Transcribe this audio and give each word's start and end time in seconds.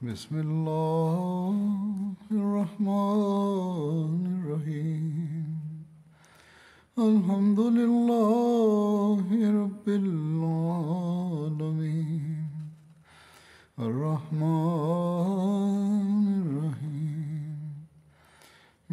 بسم 0.00 0.36
اللہ 0.36 1.60
الرحمن 2.30 4.24
الرحیم 4.32 5.06
الحمد 6.96 7.58
للہ 7.76 9.38
رب 9.52 9.86
العالمین 9.86 10.84
الرحمن 13.78 14.42
الرحیم 16.36 17.56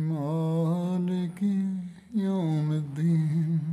مالک 0.08 1.44
یوم 2.22 2.72
الدین 2.72 3.73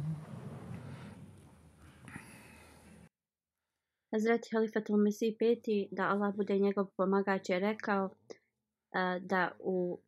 Hazreti 4.11 4.49
Halifatul 4.53 4.97
Mesih 4.97 5.35
peti, 5.39 5.87
da 5.91 6.09
Allah 6.09 6.35
bude 6.35 6.59
njegov 6.59 6.87
pomagač, 6.97 7.49
je 7.49 7.59
rekao 7.59 8.05
uh, 8.05 9.21
da 9.21 9.51
u 9.59 10.01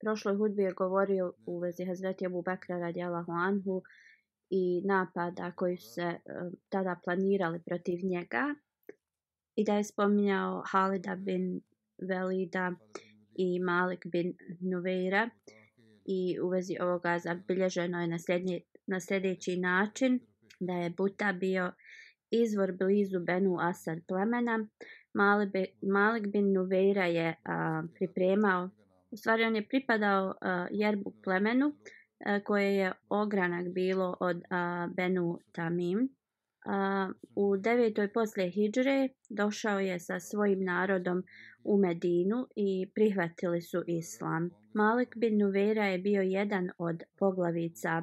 prošloj 0.00 0.36
hudbi 0.36 0.62
je 0.62 0.72
govorio 0.72 1.32
u 1.46 1.58
vezi 1.58 1.84
Hazreti 1.84 2.26
Abu 2.26 2.42
Bakra 2.42 2.78
radijalahu 2.78 3.32
anhu 3.32 3.82
i 4.50 4.82
napada 4.84 5.52
koji 5.52 5.76
su 5.76 5.92
se 5.92 6.06
uh, 6.06 6.52
tada 6.68 7.00
planirali 7.04 7.62
protiv 7.66 7.98
njega 8.04 8.54
i 9.56 9.64
da 9.64 9.76
je 9.76 9.84
spominjao 9.84 10.62
Halida 10.66 11.16
bin 11.16 11.60
Velida 11.98 12.74
i 13.34 13.60
Malik 13.60 14.06
bin 14.06 14.34
Nuveira 14.60 15.30
i 16.04 16.40
u 16.40 16.48
vezi 16.48 16.76
ovoga 16.80 17.18
zabilježeno 17.18 18.00
je 18.00 18.06
na, 18.06 18.18
sljednji, 18.18 18.62
na 18.86 19.00
sljedeći 19.00 19.56
način 19.56 20.20
da 20.60 20.72
je 20.72 20.90
Buta 20.90 21.32
bio 21.32 21.72
izvor 22.30 22.72
blizu 22.72 23.20
Benu 23.20 23.56
Asad 23.60 23.98
plemena. 24.08 24.66
Malik 25.82 26.26
bin 26.32 26.52
Nuveira 26.52 27.04
je 27.04 27.34
a, 27.44 27.82
pripremao, 27.94 28.70
u 29.10 29.16
stvari 29.16 29.44
on 29.44 29.56
je 29.56 29.68
pripadao 29.68 30.34
a, 30.40 30.66
Jerbu 30.70 31.12
plemenu 31.24 31.72
a, 32.26 32.40
koje 32.44 32.76
je 32.76 32.92
ogranak 33.08 33.68
bilo 33.68 34.16
od 34.20 34.42
a, 34.50 34.88
Benu 34.96 35.38
Tamim. 35.52 36.08
A, 36.66 37.10
u 37.34 37.56
devetoj 37.56 38.12
posle 38.12 38.50
Hidžre 38.50 39.08
došao 39.30 39.78
je 39.78 40.00
sa 40.00 40.20
svojim 40.20 40.64
narodom 40.64 41.22
u 41.64 41.78
Medinu 41.78 42.46
i 42.56 42.90
prihvatili 42.94 43.62
su 43.62 43.82
islam. 43.86 44.50
Malik 44.74 45.16
bin 45.16 45.38
Nuveira 45.38 45.84
je 45.84 45.98
bio 45.98 46.22
jedan 46.22 46.70
od 46.78 47.02
poglavica 47.18 48.02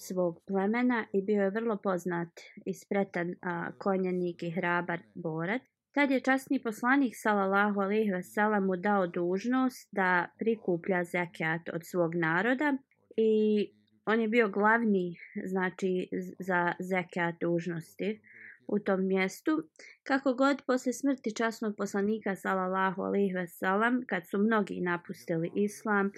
svog 0.00 0.40
plemena 0.46 1.06
i 1.12 1.22
bio 1.22 1.42
je 1.42 1.50
vrlo 1.50 1.76
poznat 1.76 2.28
i 2.66 2.74
spretan 2.74 3.34
a, 3.42 3.72
konjanik 3.78 4.42
i 4.42 4.50
hrabar 4.50 5.00
borac. 5.14 5.62
Tad 5.92 6.10
je 6.10 6.20
časni 6.20 6.62
poslanik 6.62 7.12
sallallahu 7.16 7.80
alejhi 7.80 8.10
ve 8.10 8.60
mu 8.60 8.76
dao 8.76 9.06
dužnost 9.06 9.88
da 9.92 10.26
prikuplja 10.38 11.04
zekat 11.04 11.68
od 11.72 11.80
svog 11.84 12.14
naroda 12.14 12.76
i 13.16 13.66
on 14.06 14.20
je 14.20 14.28
bio 14.28 14.48
glavni 14.48 15.16
znači 15.44 16.08
za 16.38 16.72
zekat 16.80 17.34
dužnosti 17.40 18.20
u 18.66 18.78
tom 18.78 19.06
mjestu. 19.06 19.62
Kako 20.02 20.34
god 20.34 20.62
posle 20.66 20.92
smrti 20.92 21.34
časnog 21.34 21.76
poslanika 21.76 22.36
sallallahu 22.36 23.02
alejhi 23.02 23.34
ve 23.34 23.46
sellem 23.46 24.04
kad 24.06 24.28
su 24.28 24.38
mnogi 24.38 24.80
napustili 24.80 25.50
islam 25.54 26.10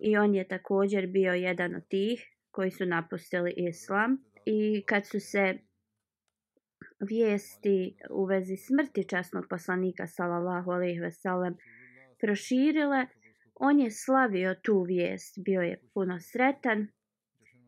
i 0.00 0.16
on 0.16 0.34
je 0.34 0.48
također 0.48 1.06
bio 1.06 1.32
jedan 1.32 1.74
od 1.74 1.88
tih 1.88 2.37
koji 2.50 2.70
su 2.70 2.86
napustili 2.86 3.54
islam 3.56 4.24
i 4.46 4.84
kad 4.86 5.06
su 5.06 5.20
se 5.20 5.58
vijesti 7.08 7.96
u 8.10 8.24
vezi 8.24 8.56
smrti 8.56 9.08
časnog 9.08 9.44
poslanika 9.50 10.06
sallallahu 10.06 10.70
alejhi 10.70 11.00
ve 11.00 11.12
sellem 11.12 11.56
proširile 12.20 13.06
on 13.54 13.80
je 13.80 13.90
slavio 13.90 14.54
tu 14.54 14.82
vijest 14.82 15.38
bio 15.44 15.60
je 15.60 15.80
puno 15.94 16.20
sretan. 16.20 16.88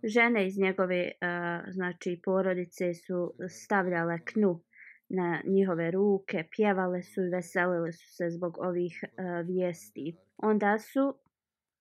Žene 0.04 0.46
iz 0.46 0.58
njegove 0.58 1.04
uh, 1.04 1.72
znači 1.72 2.20
porodice 2.24 2.94
su 2.94 3.34
stavljale 3.64 4.18
knu 4.24 4.62
na 5.08 5.42
njihove 5.44 5.90
ruke 5.90 6.44
pjevale 6.56 7.02
su 7.02 7.20
i 7.22 7.30
veselile 7.30 7.92
su 7.92 8.14
se 8.16 8.30
zbog 8.30 8.58
ovih 8.58 9.04
uh, 9.04 9.46
vijesti. 9.46 10.16
Onda 10.36 10.78
su 10.78 11.14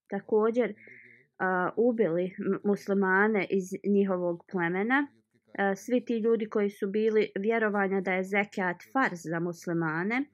također 0.09 0.73
uh, 1.39 1.73
ubili 1.77 2.35
muslimane 2.63 3.47
iz 3.49 3.63
njihovog 3.83 4.45
plemena. 4.51 5.07
Uh, 5.09 5.77
svi 5.77 6.05
ti 6.05 6.17
ljudi 6.17 6.49
koji 6.49 6.69
su 6.69 6.87
bili 6.87 7.31
vjerovanja 7.39 8.01
da 8.01 8.13
je 8.13 8.23
zekat 8.23 8.77
farz 8.93 9.19
za 9.23 9.39
muslimane 9.39 10.25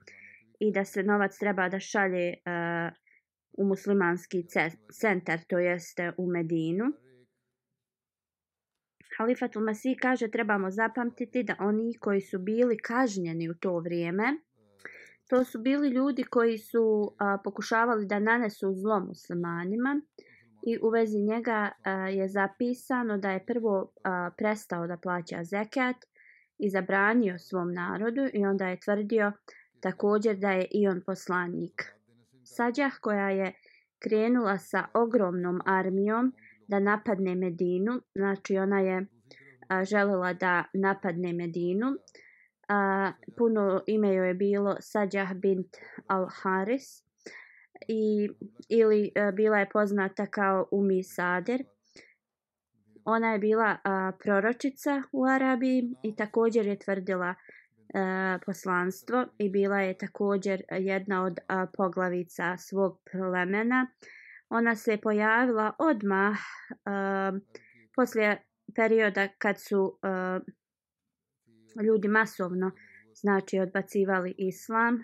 i 0.60 0.72
da 0.72 0.84
se 0.84 1.02
novac 1.02 1.38
treba 1.38 1.68
da 1.68 1.80
šalje 1.80 2.34
uh, 2.34 2.96
u 3.52 3.64
muslimanski 3.64 4.44
centar, 5.00 5.38
to 5.48 5.58
jeste 5.58 6.12
u 6.16 6.26
Medinu. 6.26 6.84
Halifatul 9.18 9.64
Masih 9.64 9.96
kaže 10.02 10.28
trebamo 10.30 10.70
zapamtiti 10.70 11.42
da 11.42 11.56
oni 11.60 11.98
koji 12.00 12.20
su 12.20 12.38
bili 12.38 12.76
kažnjeni 12.76 13.50
u 13.50 13.54
to 13.54 13.78
vrijeme, 13.78 14.36
to 15.28 15.44
su 15.44 15.58
bili 15.58 15.88
ljudi 15.88 16.22
koji 16.22 16.58
su 16.58 17.14
a, 17.18 17.38
pokušavali 17.44 18.06
da 18.06 18.18
nanesu 18.18 18.72
zlo 18.74 19.00
muslimanima, 19.00 20.00
i 20.66 20.78
u 20.82 20.88
vezi 20.88 21.18
njega 21.18 21.70
je 22.10 22.28
zapisano 22.28 23.18
da 23.18 23.30
je 23.30 23.46
prvo 23.46 23.92
prestao 24.36 24.86
da 24.86 24.96
plaća 24.96 25.44
zekat 25.44 25.96
i 26.58 26.70
zabranio 26.70 27.38
svom 27.38 27.72
narodu 27.72 28.22
i 28.32 28.44
onda 28.46 28.68
je 28.68 28.80
tvrdio 28.80 29.32
također 29.80 30.36
da 30.36 30.50
je 30.50 30.66
i 30.70 30.88
on 30.88 31.02
poslanik. 31.06 31.82
Sađah 32.44 32.92
koja 33.00 33.30
je 33.30 33.52
krenula 33.98 34.58
sa 34.58 34.84
ogromnom 34.94 35.60
armijom 35.66 36.32
da 36.68 36.78
napadne 36.78 37.34
Medinu, 37.34 38.00
znači 38.14 38.58
ona 38.58 38.80
je 38.80 39.06
a, 39.68 39.84
želela 39.84 40.32
da 40.32 40.64
napadne 40.74 41.32
Medinu, 41.32 41.86
A, 42.68 43.12
puno 43.36 43.82
ime 43.86 44.14
joj 44.14 44.28
je 44.28 44.34
bilo 44.34 44.76
Sađah 44.80 45.34
bint 45.34 45.76
al-Haris, 46.08 47.05
i 47.88 48.28
ili 48.68 49.12
uh, 49.16 49.34
bila 49.34 49.58
je 49.58 49.68
poznata 49.72 50.26
kao 50.26 50.68
Umi 50.72 51.02
Sader. 51.02 51.62
Ona 53.04 53.32
je 53.32 53.38
bila 53.38 53.70
uh, 53.72 54.18
proročica 54.22 55.02
u 55.12 55.24
Arabiji 55.24 55.94
i 56.02 56.16
također 56.16 56.66
je 56.66 56.78
tvrdila 56.78 57.30
uh, 57.30 58.40
poslanstvo 58.46 59.26
i 59.38 59.50
bila 59.50 59.80
je 59.80 59.98
također 59.98 60.62
jedna 60.70 61.24
od 61.24 61.32
uh, 61.32 61.68
poglavica 61.76 62.56
svog 62.56 63.00
plemena. 63.12 63.86
Ona 64.48 64.76
se 64.76 64.98
pojavila 65.02 65.72
odmah 65.78 66.36
uh, 66.70 67.40
poslije 67.94 68.42
perioda 68.74 69.28
kad 69.38 69.60
su 69.60 69.80
uh, 69.80 70.42
ljudi 71.84 72.08
masovno 72.08 72.70
znači 73.14 73.58
odbacivali 73.58 74.34
islam 74.38 75.02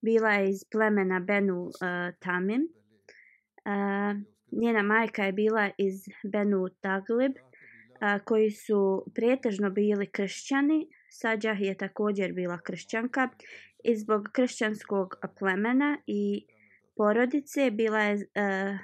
bila 0.00 0.30
je 0.30 0.50
iz 0.50 0.64
plemena 0.72 1.20
Benu 1.20 1.62
uh, 1.62 1.70
Tamim. 2.18 2.62
Uh, 2.62 4.20
njena 4.62 4.82
majka 4.82 5.24
je 5.24 5.32
bila 5.32 5.70
iz 5.78 5.94
Benu 6.32 6.68
Taglib, 6.80 7.32
uh, 7.32 8.24
koji 8.24 8.50
su 8.50 9.04
prijetežno 9.14 9.70
bili 9.70 10.06
kršćani. 10.06 10.88
Sađah 11.10 11.60
je 11.60 11.76
također 11.76 12.32
bila 12.32 12.58
kršćanka 12.58 13.28
i 13.84 13.96
zbog 13.96 14.28
kršćanskog 14.32 15.14
plemena 15.38 15.98
i 16.06 16.46
porodice 16.96 17.70
bila 17.70 18.00
je 18.00 18.14
uh, 18.14 18.78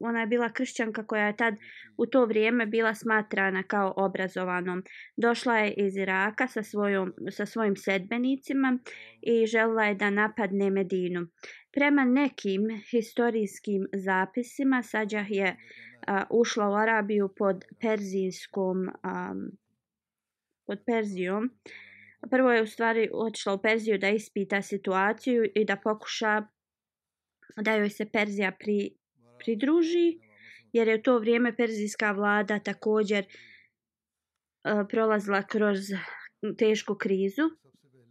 ona 0.00 0.20
je 0.20 0.26
bila 0.26 0.52
kršćanka 0.52 1.06
koja 1.06 1.26
je 1.26 1.36
tad 1.36 1.54
u 1.96 2.06
to 2.06 2.24
vrijeme 2.26 2.66
bila 2.66 2.94
smatrana 2.94 3.62
kao 3.62 3.94
obrazovanom. 3.96 4.82
Došla 5.16 5.58
je 5.58 5.72
iz 5.72 5.96
Iraka 5.96 6.46
sa, 6.46 6.62
svojom, 6.62 7.12
sa 7.30 7.46
svojim 7.46 7.76
sedbenicima 7.76 8.78
i 9.22 9.46
želila 9.46 9.84
je 9.84 9.94
da 9.94 10.10
napadne 10.10 10.70
Medinu. 10.70 11.26
Prema 11.72 12.04
nekim 12.04 12.62
historijskim 12.90 13.86
zapisima 13.92 14.82
Sađah 14.82 15.30
je 15.30 15.56
uh, 15.56 16.22
ušla 16.30 16.68
u 16.68 16.74
Arabiju 16.74 17.34
pod 17.36 17.64
perzijskom 17.80 18.78
um, 18.78 19.50
pod 20.66 20.78
Perzijom. 20.86 21.50
Prvo 22.30 22.52
je 22.52 22.62
u 22.62 22.66
stvari 22.66 23.10
otišla 23.12 23.54
u 23.54 23.62
Perziju 23.62 23.98
da 23.98 24.08
ispita 24.08 24.62
situaciju 24.62 25.44
i 25.54 25.64
da 25.64 25.76
pokuša 25.76 26.42
da 27.56 27.74
joj 27.74 27.90
se 27.90 28.06
Perzija 28.12 28.52
pri, 28.58 28.90
pridruži, 29.44 30.18
jer 30.72 30.88
je 30.88 30.94
u 30.94 31.02
to 31.02 31.18
vrijeme 31.18 31.56
perzijska 31.56 32.12
vlada 32.12 32.58
također 32.58 33.24
uh, 33.24 34.86
prolazila 34.88 35.42
kroz 35.42 35.78
tešku 36.58 36.94
krizu. 36.94 37.42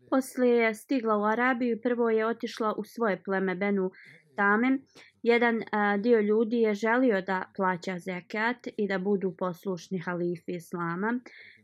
Poslije 0.09 0.55
je 0.55 0.73
stigla 0.73 1.17
u 1.17 1.23
Arabiju, 1.23 1.79
prvo 1.83 2.09
je 2.09 2.27
otišla 2.27 2.73
u 2.77 2.83
svoje 2.83 3.23
pleme 3.23 3.55
Benu 3.55 3.91
Tamem. 4.35 4.81
Jedan 5.23 5.61
e, 5.61 5.65
dio 5.99 6.19
ljudi 6.19 6.57
je 6.57 6.73
želio 6.73 7.21
da 7.21 7.51
plaća 7.55 7.99
zekat 7.99 8.67
i 8.77 8.87
da 8.87 8.97
budu 8.97 9.35
poslušni 9.37 9.99
halifi 9.99 10.51
Islama. 10.51 11.19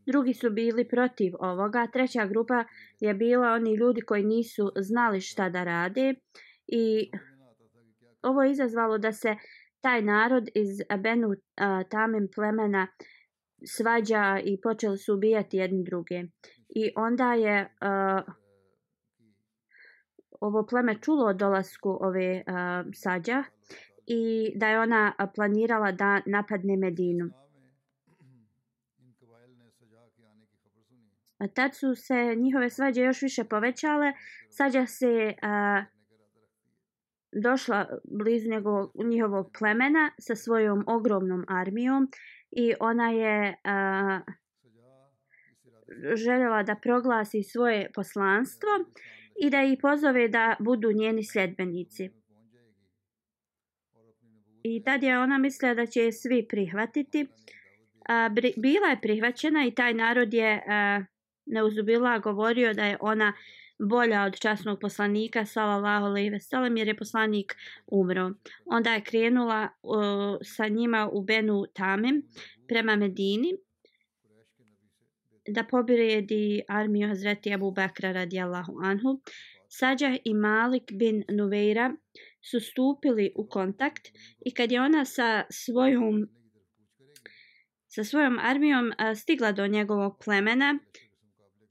Drugi 0.06 0.33
su 0.33 0.50
bili 0.50 0.88
protiv 0.88 1.33
ovoga. 1.39 1.88
Treća 1.94 2.25
grupa 2.25 2.63
je 3.00 3.13
bila 3.13 3.48
oni 3.48 3.75
ljudi 3.75 4.01
koji 4.01 4.24
nisu 4.24 4.72
znali 4.75 5.22
šta 5.22 5.50
da 5.50 5.63
rade. 5.63 6.13
I 6.68 7.12
ovo 8.22 8.44
je 8.44 8.51
izazvalo 8.51 8.98
da 8.98 9.12
se 9.12 9.36
taj 9.81 10.02
narod 10.02 10.50
iz 10.56 10.81
Benu 11.04 11.28
uh, 11.28 11.36
Tamim 11.90 12.28
plemena 12.36 12.88
svađa 13.66 14.40
i 14.44 14.62
počeli 14.62 14.98
su 14.98 15.14
ubijati 15.14 15.58
jedni 15.58 15.84
druge. 15.84 16.24
I 16.70 16.92
onda 16.96 17.34
je 17.34 17.62
uh, 17.62 18.34
ovo 20.42 20.66
pleme 20.66 21.02
čulo 21.02 21.26
o 21.26 21.34
dolasku 21.34 21.98
ove 22.02 22.44
uh, 22.48 22.92
sađa 22.94 23.44
i 24.06 24.54
da 24.56 24.68
je 24.68 24.80
ona 24.80 25.14
planirala 25.36 25.92
da 25.92 26.22
napadne 26.25 26.78
Medinu. 26.78 27.30
A 31.38 31.48
tad 31.48 31.75
su 31.75 31.96
se 31.96 32.36
njihove 32.38 32.70
svađe 32.70 33.02
još 33.02 33.22
više 33.22 33.44
povećale. 33.44 34.14
Sađa 34.50 34.86
se 34.86 35.34
uh, 35.44 35.99
došla 37.31 37.88
blizu 38.04 38.50
njegovog, 38.50 38.92
njihovog 39.06 39.52
plemena 39.60 40.12
sa 40.20 40.36
svojom 40.36 40.84
ogromnom 40.88 41.46
armijom 41.48 42.12
i 42.52 42.74
ona 42.80 43.12
je 43.12 43.50
uh, 43.50 44.34
željela 46.16 46.64
da 46.64 46.76
proglasi 46.76 47.44
svoje 47.44 47.92
poslanstvo 47.94 48.70
i 49.42 49.50
da 49.50 49.64
ih 49.64 49.80
pozove 49.81 50.28
da 50.28 50.56
budu 50.60 50.92
njeni 50.92 51.24
sljedbenici. 51.24 52.10
I 54.64 54.84
tad 54.84 55.04
je 55.04 55.20
ona 55.20 55.38
mislila 55.38 55.74
da 55.74 55.86
će 55.86 56.12
svi 56.12 56.46
prihvatiti. 56.50 57.28
A, 58.10 58.30
bila 58.58 58.88
je 58.88 59.02
prihvaćena 59.02 59.66
i 59.66 59.72
taj 59.72 59.94
narod 59.94 60.34
je 60.34 60.64
a, 60.68 61.04
neuzubila 61.46 62.20
govorio 62.20 62.74
da 62.74 62.86
je 62.86 62.98
ona 63.00 63.34
bolja 63.80 64.24
od 64.24 64.40
časnog 64.40 64.80
poslanika 64.80 65.46
sallallahu 65.46 66.06
alejhi 66.06 66.30
ve 66.30 66.40
sellem 66.40 66.78
jer 66.78 66.88
je 66.88 66.98
poslanik 66.98 67.56
umro. 67.88 68.31
Onda 68.66 68.94
je 68.94 69.04
krenula 69.04 69.70
uh, 69.84 70.38
sa 70.42 70.68
njima 70.68 71.10
u 71.14 71.24
Benu 71.24 71.66
Tamim 71.74 72.24
prema 72.68 72.96
Medini 72.96 73.54
da 75.48 75.64
pobjedi 75.64 76.62
armiju 76.68 77.08
Hazreti 77.08 77.54
Abu 77.54 77.72
Bakra 77.72 78.12
radijallahu 78.12 78.74
anhu. 78.84 79.22
Sađah 79.70 80.18
i 80.25 80.34
Malik 80.34 80.92
bin 80.92 81.24
Nuveira 81.30 81.96
su 82.52 82.60
stupili 82.60 83.32
u 83.36 83.48
kontakt 83.48 84.08
i 84.46 84.54
kad 84.54 84.72
je 84.72 84.82
ona 84.82 85.06
sa 85.06 85.44
svojom 85.50 86.30
sa 87.88 88.04
svojom 88.04 88.40
armijom 88.42 88.92
stigla 89.16 89.52
do 89.52 89.68
njegovog 89.68 90.18
plemena 90.25 90.80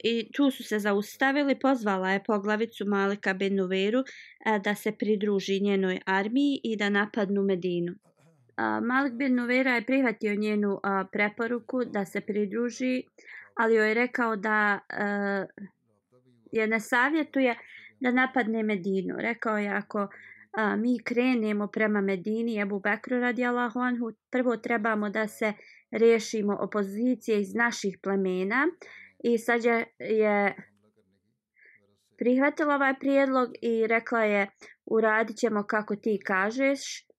i 0.03 0.31
tu 0.31 0.51
su 0.51 0.63
se 0.63 0.79
zaustavili, 0.79 1.59
pozvala 1.59 2.09
je 2.09 2.23
poglavicu 2.23 2.85
Malika 2.87 3.33
bin 3.33 3.55
Nuveru 3.55 3.99
e, 3.99 4.59
da 4.63 4.75
se 4.75 4.91
pridruži 4.91 5.59
njenoj 5.59 5.99
armiji 6.05 6.59
i 6.63 6.77
da 6.77 6.89
napadnu 6.89 7.43
Medinu. 7.43 7.95
Malik 8.81 9.13
bin 9.13 9.35
Nuvera 9.35 9.75
je 9.75 9.85
prihvatio 9.85 10.35
njenu 10.35 10.79
preporuku 11.11 11.85
da 11.85 12.05
se 12.05 12.21
pridruži, 12.21 13.03
ali 13.55 13.75
joj 13.75 13.87
je 13.87 13.93
rekao 13.93 14.35
da 14.35 14.79
e, 14.89 15.45
je 16.51 16.67
ne 16.67 16.79
savjetuje 16.79 17.55
da 17.99 18.11
napadne 18.11 18.63
Medinu. 18.63 19.15
Rekao 19.17 19.57
je 19.57 19.69
ako 19.69 20.07
mi 20.77 21.03
krenemo 21.03 21.67
prema 21.67 22.01
Medini, 22.01 22.61
Ebu 22.61 22.79
Bekru 22.79 23.19
radi 23.19 23.45
Allahu 23.45 23.79
anhu, 23.79 24.11
prvo 24.31 24.57
trebamo 24.57 25.09
da 25.09 25.27
se 25.27 25.53
riješimo 25.91 26.57
opozicije 26.61 27.41
iz 27.41 27.55
naših 27.55 27.97
plemena, 28.03 28.67
i 29.23 29.37
sad 29.37 29.61
je 29.99 30.55
prihvatila 32.17 32.75
ovaj 32.75 32.93
prijedlog 32.99 33.49
i 33.61 33.87
rekla 33.87 34.23
je 34.23 34.49
uradit 34.85 35.37
ćemo 35.37 35.63
kako 35.63 35.95
ti 35.95 36.19
kažeš. 36.25 37.09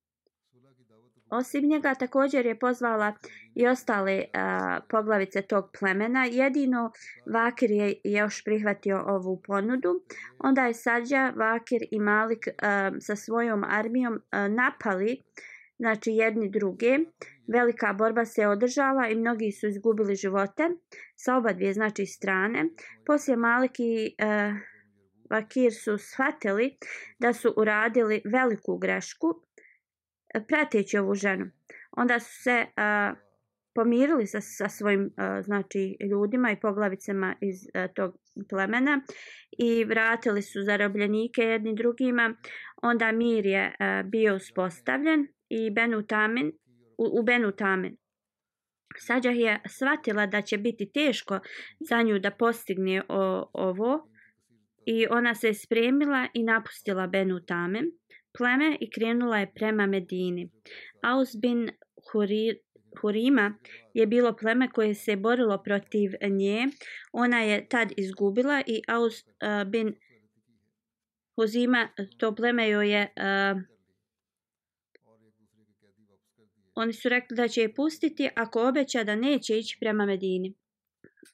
Osim 1.30 1.68
njega 1.68 1.94
također 1.94 2.46
je 2.46 2.58
pozvala 2.58 3.14
i 3.54 3.66
ostale 3.66 4.24
a, 4.34 4.80
poglavice 4.88 5.42
tog 5.42 5.64
plemena. 5.78 6.24
Jedino 6.24 6.92
Vakir 7.32 7.70
je 7.70 7.94
još 8.04 8.44
prihvatio 8.44 9.04
ovu 9.06 9.42
ponudu. 9.46 10.02
Onda 10.38 10.66
je 10.66 10.74
Sađa, 10.74 11.32
Vakir 11.36 11.82
i 11.90 12.00
Malik 12.00 12.48
a, 12.62 12.90
sa 13.00 13.16
svojom 13.16 13.64
armijom 13.64 14.20
a, 14.30 14.48
napali 14.48 15.22
znači 15.78 16.10
jedni 16.10 16.50
druge. 16.50 16.98
Velika 17.52 17.92
borba 17.92 18.24
se 18.24 18.46
održala 18.46 19.08
i 19.08 19.14
mnogi 19.14 19.52
su 19.52 19.66
izgubili 19.66 20.14
živote 20.14 20.62
sa 21.16 21.36
oba 21.36 21.52
dvije 21.52 21.72
znači 21.72 22.06
strane. 22.06 22.64
Poslije 23.06 23.36
Malik 23.36 23.72
i 23.78 24.14
e, 24.18 24.26
uh, 24.26 24.54
Vakir 25.30 25.72
su 25.72 25.98
shvatili 25.98 26.76
da 27.18 27.32
su 27.32 27.54
uradili 27.56 28.22
veliku 28.24 28.78
grešku 28.78 29.26
e, 30.34 30.46
prateći 30.46 30.98
ovu 30.98 31.14
ženu. 31.14 31.46
Onda 31.92 32.20
su 32.20 32.42
se 32.42 32.66
uh, 32.66 33.18
pomirili 33.74 34.26
sa, 34.26 34.40
sa 34.40 34.68
svojim 34.68 35.00
uh, 35.00 35.44
znači 35.44 35.96
ljudima 36.10 36.50
i 36.50 36.60
poglavicama 36.60 37.34
iz 37.40 37.56
uh, 37.56 37.94
tog 37.94 38.18
plemena 38.48 39.00
i 39.58 39.84
vratili 39.84 40.42
su 40.42 40.62
zarobljenike 40.62 41.42
jedni 41.42 41.74
drugima. 41.74 42.34
Onda 42.82 43.12
mir 43.12 43.46
je 43.46 43.66
uh, 43.66 44.10
bio 44.10 44.34
uspostavljen 44.34 45.26
i 45.48 45.70
Benu 45.70 46.02
Tamin, 46.02 46.52
u, 47.00 47.20
u 47.20 47.22
Benu 47.22 47.52
Tamin. 47.52 47.96
Sađah 48.98 49.36
je 49.36 49.60
shvatila 49.68 50.26
da 50.26 50.42
će 50.42 50.58
biti 50.58 50.90
teško 50.94 51.40
za 51.80 52.02
nju 52.02 52.18
da 52.18 52.30
postigne 52.30 53.02
o, 53.08 53.50
ovo 53.52 54.08
i 54.86 55.06
ona 55.10 55.34
se 55.34 55.54
spremila 55.54 56.28
i 56.34 56.42
napustila 56.42 57.06
Benu 57.06 57.40
Tamen 57.46 57.84
pleme 58.38 58.76
i 58.80 58.90
krenula 58.90 59.38
je 59.38 59.52
prema 59.54 59.86
Medini. 59.86 60.50
Aus 61.02 61.36
bin 61.42 61.70
Hurir 62.12 62.56
Hurima 63.00 63.54
je 63.94 64.06
bilo 64.06 64.36
pleme 64.36 64.68
koje 64.68 64.94
se 64.94 65.16
borilo 65.16 65.62
protiv 65.62 66.10
nje. 66.30 66.68
Ona 67.12 67.40
je 67.40 67.68
tad 67.68 67.92
izgubila 67.96 68.62
i 68.66 68.82
Aus 68.88 69.14
uh, 69.22 69.70
bin 69.70 69.94
Huzima, 71.36 71.88
to 72.18 72.34
pleme 72.34 72.68
joj 72.68 72.90
je 72.90 73.02
uh, 73.02 73.62
Oni 76.80 76.92
su 76.92 77.08
rekli 77.08 77.36
da 77.36 77.48
će 77.48 77.60
je 77.60 77.74
pustiti 77.74 78.28
ako 78.36 78.68
obeća 78.68 79.04
da 79.04 79.14
neće 79.14 79.58
ići 79.58 79.76
prema 79.80 80.06
Medini. 80.06 80.54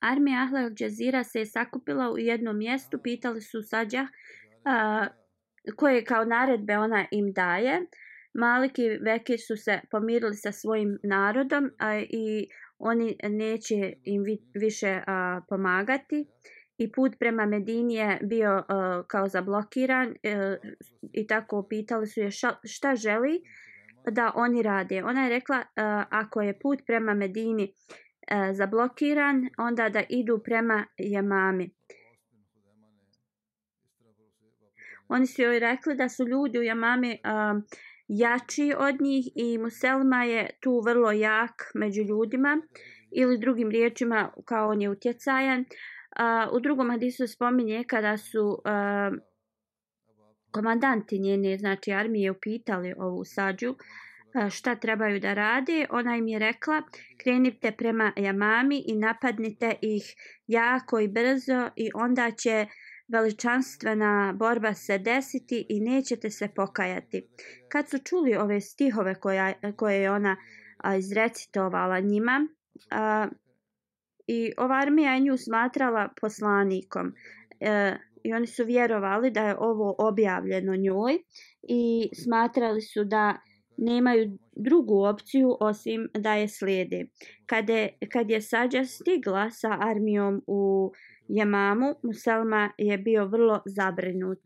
Armija 0.00 0.42
Ahle 0.42 0.60
al 0.60 0.70
Jazeera 0.78 1.24
se 1.24 1.38
je 1.38 1.46
sakupila 1.46 2.12
u 2.12 2.18
jednom 2.18 2.58
mjestu, 2.58 2.98
pitali 3.02 3.40
su 3.40 3.62
Sađa 3.62 4.02
uh, 4.02 5.06
koje 5.76 6.04
kao 6.04 6.24
naredbe 6.24 6.78
ona 6.78 7.06
im 7.10 7.32
daje. 7.32 7.86
Malik 8.34 8.78
i 8.78 8.88
Vekir 8.88 9.40
su 9.40 9.56
se 9.56 9.80
pomirili 9.90 10.34
sa 10.34 10.52
svojim 10.52 10.98
narodom 11.02 11.70
a, 11.78 11.98
i 11.98 12.48
oni 12.78 13.16
neće 13.22 13.92
im 14.04 14.22
vi, 14.22 14.38
više 14.54 15.00
a, 15.06 15.40
pomagati. 15.48 16.26
I 16.78 16.92
put 16.92 17.12
prema 17.18 17.46
Medini 17.46 17.94
je 17.94 18.18
bio 18.22 18.64
a, 18.68 19.02
kao 19.08 19.28
zablokiran 19.28 20.14
a, 20.24 20.56
i 21.12 21.26
tako 21.26 21.66
pitali 21.68 22.06
su 22.06 22.20
je 22.20 22.30
ša, 22.30 22.52
šta 22.64 22.96
želi. 22.96 23.42
Da 24.10 24.32
oni 24.34 24.62
rade. 24.62 25.04
Ona 25.04 25.22
je 25.22 25.28
rekla 25.28 25.56
uh, 25.56 25.64
ako 26.10 26.40
je 26.40 26.58
put 26.58 26.78
prema 26.86 27.14
Medini 27.14 27.64
uh, 27.64 28.56
zablokiran, 28.56 29.48
onda 29.58 29.88
da 29.88 30.02
idu 30.08 30.40
prema 30.44 30.84
Jamami. 30.98 31.70
Oni 35.08 35.26
su 35.26 35.42
joj 35.42 35.58
rekli 35.58 35.96
da 35.96 36.08
su 36.08 36.28
ljudi 36.28 36.58
u 36.58 36.62
Jamami 36.62 37.10
uh, 37.10 37.62
e, 37.62 37.78
jači 38.08 38.74
od 38.78 39.00
njih 39.00 39.24
i 39.34 39.58
Muselma 39.58 40.24
je 40.24 40.50
tu 40.60 40.82
vrlo 40.86 41.12
jak 41.12 41.70
među 41.74 42.02
ljudima 42.02 42.62
ili 43.10 43.38
drugim 43.38 43.70
riječima 43.70 44.32
kao 44.44 44.68
on 44.68 44.82
je 44.82 44.90
utjecajan. 44.90 45.60
Uh, 45.60 46.54
u 46.54 46.60
drugom 46.60 46.90
hadisu 46.90 47.26
spominje 47.26 47.84
kada 47.88 48.16
su 48.16 48.46
uh, 48.46 49.18
komandanti 50.56 51.18
njene 51.18 51.58
znači 51.58 51.92
armije 51.92 52.30
upitali 52.30 52.94
ovu 52.98 53.24
sađu 53.24 53.74
šta 54.50 54.74
trebaju 54.74 55.20
da 55.20 55.34
rade, 55.34 55.86
ona 55.90 56.16
im 56.16 56.28
je 56.28 56.38
rekla 56.38 56.82
krenite 57.22 57.72
prema 57.72 58.12
Jamami 58.16 58.82
i 58.86 58.96
napadnite 58.96 59.74
ih 59.82 60.14
jako 60.46 61.00
i 61.00 61.08
brzo 61.08 61.70
i 61.76 61.90
onda 61.94 62.30
će 62.30 62.66
veličanstvena 63.08 64.34
borba 64.36 64.74
se 64.74 64.98
desiti 64.98 65.66
i 65.68 65.80
nećete 65.80 66.30
se 66.30 66.48
pokajati. 66.56 67.28
Kad 67.68 67.88
su 67.88 67.98
čuli 67.98 68.36
ove 68.36 68.60
stihove 68.60 69.14
koja, 69.14 69.52
koje 69.76 70.02
je 70.02 70.10
ona 70.10 70.36
izrecitovala 70.98 72.00
njima, 72.00 72.48
a, 72.90 73.28
i 74.26 74.52
ova 74.58 74.76
armija 74.76 75.12
je 75.12 75.20
nju 75.20 75.36
smatrala 75.36 76.08
poslanikom 76.20 77.12
e, 77.60 77.96
i 78.26 78.32
oni 78.32 78.46
su 78.46 78.64
vjerovali 78.64 79.30
da 79.30 79.46
je 79.46 79.56
ovo 79.58 79.94
objavljeno 79.98 80.76
njoj 80.76 81.18
i 81.62 82.10
smatrali 82.24 82.80
su 82.80 83.04
da 83.04 83.36
nemaju 83.76 84.38
drugu 84.56 85.04
opciju 85.04 85.56
osim 85.60 86.08
da 86.14 86.34
je 86.34 86.48
slijede. 86.48 87.06
Kad 87.46 87.68
je, 87.68 87.98
kad 88.12 88.30
je 88.30 88.40
Sađa 88.40 88.84
stigla 88.84 89.50
sa 89.50 89.78
armijom 89.80 90.42
u 90.46 90.92
Jemamu, 91.28 91.94
Muselma 92.02 92.70
je 92.78 92.98
bio 92.98 93.26
vrlo 93.26 93.62
zabrinut. 93.66 94.38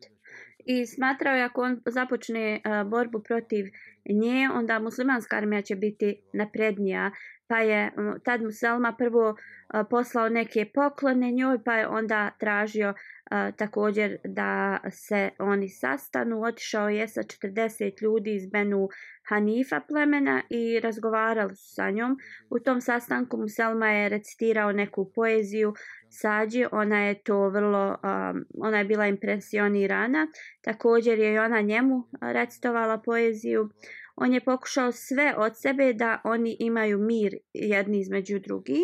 I 0.67 0.87
smatrao 0.87 1.35
je 1.35 1.45
ako 1.45 1.63
on 1.63 1.81
započne 1.87 2.61
uh, 2.65 2.91
borbu 2.91 3.23
protiv 3.23 3.65
nje, 4.11 4.49
onda 4.55 4.79
muslimanska 4.79 5.37
armija 5.37 5.63
će 5.63 5.77
biti 5.77 6.23
naprednija 6.33 7.11
pa 7.51 7.59
je 7.59 7.87
mm, 7.87 8.21
tad 8.25 8.43
mu 8.43 8.51
Selma 8.51 8.93
prvo 8.99 9.37
eh, 9.75 9.85
poslao 9.91 10.29
neke 10.29 10.65
poklone 10.75 11.31
njoj, 11.31 11.65
pa 11.65 11.75
je 11.75 11.89
onda 11.89 12.31
tražio 12.39 12.95
eh, 13.31 13.53
također 13.57 14.17
da 14.25 14.79
se 14.91 15.31
oni 15.39 15.69
sastanu. 15.69 16.43
Otišao 16.43 16.89
je 16.89 17.09
sa 17.09 17.21
40 17.21 18.03
ljudi 18.03 18.35
iz 18.35 18.51
Benu 18.51 18.89
Hanifa 19.29 19.81
plemena 19.89 20.43
i 20.51 20.81
razgovarali 20.81 21.57
su 21.57 21.75
sa 21.75 21.91
njom. 21.91 22.19
U 22.51 22.59
tom 22.59 22.81
sastanku 22.81 23.37
mu 23.37 23.49
Selma 23.49 23.89
je 23.89 24.09
recitirao 24.09 24.73
neku 24.73 25.13
poeziju 25.15 25.75
Sađi, 26.09 26.67
ona 26.73 27.05
je 27.05 27.23
to 27.23 27.49
vrlo, 27.49 27.89
um, 27.89 28.45
ona 28.59 28.79
je 28.79 28.85
bila 28.85 29.07
impresionirana. 29.07 30.27
Također 30.61 31.19
je 31.19 31.35
i 31.35 31.39
ona 31.39 31.61
njemu 31.61 32.09
recitovala 32.21 32.99
poeziju. 32.99 33.63
Uh, 33.63 33.71
on 34.21 34.33
je 34.33 34.41
pokušao 34.41 34.93
sve 34.93 35.35
od 35.37 35.53
sebe 35.57 35.93
da 35.93 36.21
oni 36.25 36.57
imaju 36.59 36.99
mir 36.99 37.35
jedni 37.53 38.01
između 38.01 38.39
drugi. 38.39 38.81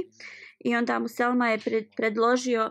I 0.64 0.76
onda 0.76 0.98
mu 0.98 1.08
Selma 1.08 1.48
je 1.48 1.58
predložio 1.96 2.70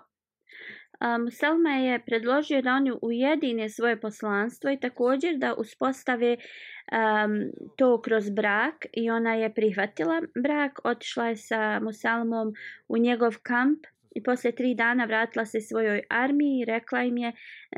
um, 1.02 1.32
Selma 1.32 1.70
je 1.70 2.06
predložio 2.06 2.62
da 2.62 2.74
oni 2.74 2.92
ujedine 3.02 3.70
svoje 3.70 4.02
poslanstvo 4.02 4.72
i 4.72 4.80
također 4.80 5.38
da 5.38 5.54
uspostave 5.54 6.38
um, 6.38 7.52
to 7.78 8.02
kroz 8.02 8.30
brak. 8.30 8.86
I 8.94 9.10
ona 9.10 9.34
je 9.34 9.54
prihvatila 9.54 10.22
brak, 10.44 10.80
otišla 10.84 11.28
je 11.28 11.36
sa 11.36 11.80
Musalmom 11.80 12.54
u 12.88 12.98
njegov 12.98 13.36
kamp 13.44 13.80
i 14.16 14.24
posle 14.24 14.52
tri 14.52 14.76
dana 14.76 15.06
vratila 15.06 15.46
se 15.46 15.62
svojoj 15.62 16.02
armiji 16.10 16.62
i 16.62 16.66
rekla 16.66 17.04
im 17.04 17.18
je 17.18 17.32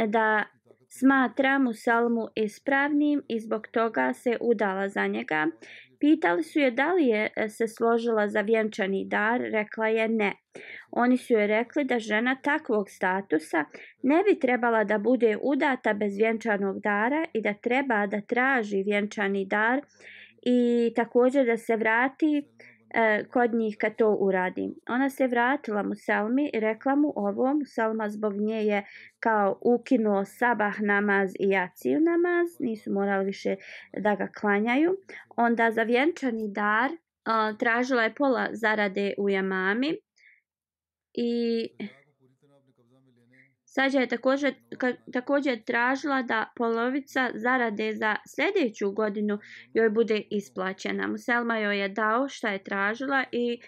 da 0.08 0.44
smatra 0.90 1.60
Musalmu 1.60 2.28
ispravnim 2.36 3.24
i 3.28 3.40
zbog 3.40 3.68
toga 3.68 4.14
se 4.14 4.38
udala 4.42 4.90
za 4.90 5.08
njega. 5.08 5.48
Pitali 6.00 6.44
su 6.44 6.60
je 6.60 6.72
da 6.72 6.94
li 6.94 7.06
je 7.06 7.30
e, 7.36 7.50
se 7.50 7.68
složila 7.68 8.28
za 8.28 8.42
vjenčani 8.42 9.06
dar, 9.06 9.42
rekla 9.42 9.88
je 9.88 10.08
ne. 10.08 10.34
Oni 10.92 11.18
su 11.18 11.34
joj 11.34 11.48
rekli 11.48 11.84
da 11.84 12.00
žena 12.00 12.36
takvog 12.44 12.90
statusa 12.90 13.66
ne 14.04 14.24
bi 14.24 14.40
trebala 14.40 14.84
da 14.84 14.98
bude 14.98 15.38
udata 15.42 15.94
bez 15.94 16.18
vjenčanog 16.18 16.80
dara 16.80 17.26
i 17.34 17.42
da 17.42 17.54
treba 17.54 18.08
da 18.08 18.22
traži 18.22 18.84
vjenčani 18.84 19.46
dar 19.46 19.82
i 20.42 20.92
također 20.96 21.46
da 21.46 21.58
se 21.58 21.76
vrati 21.76 22.44
e, 22.90 23.24
kod 23.24 23.54
njih 23.54 23.78
kad 23.80 23.96
to 23.96 24.18
uradi. 24.20 24.70
Ona 24.90 25.10
se 25.10 25.28
vratila 25.28 25.84
mu 25.84 25.96
Selmi 25.96 26.52
i 26.54 26.60
rekla 26.60 26.96
mu 26.96 27.14
ovo. 27.16 27.60
Selma 27.66 28.10
zbog 28.10 28.34
nje 28.34 28.64
je 28.64 28.86
kao 29.20 29.60
ukinuo 29.62 30.26
sabah 30.26 30.82
namaz 30.82 31.32
i 31.40 31.50
jaciju 31.50 32.00
namaz. 32.00 32.48
Nisu 32.60 32.94
morali 32.94 33.26
više 33.26 33.56
da 33.98 34.16
ga 34.16 34.28
klanjaju. 34.40 34.98
Onda 35.38 35.72
za 35.72 35.84
vjenčani 35.84 36.52
dar 36.52 36.92
e, 36.92 36.98
tražila 37.60 38.04
je 38.04 38.16
pola 38.16 38.48
zarade 38.52 39.14
u 39.18 39.30
jamami. 39.30 39.98
I 41.14 41.68
Sađa 43.78 44.00
je 44.00 44.08
također, 44.08 44.54
ka, 44.78 44.94
također 45.14 45.64
tražila 45.64 46.22
da 46.22 46.52
polovica 46.56 47.32
zarade 47.34 47.94
za 47.96 48.16
sljedeću 48.36 48.92
godinu 48.92 49.40
joj 49.74 49.90
bude 49.90 50.22
isplaćena. 50.30 51.08
Muselma 51.08 51.58
joj 51.58 51.80
je 51.82 51.90
dao 51.90 52.30
šta 52.30 52.50
je 52.50 52.64
tražila 52.64 53.24
i 53.32 53.60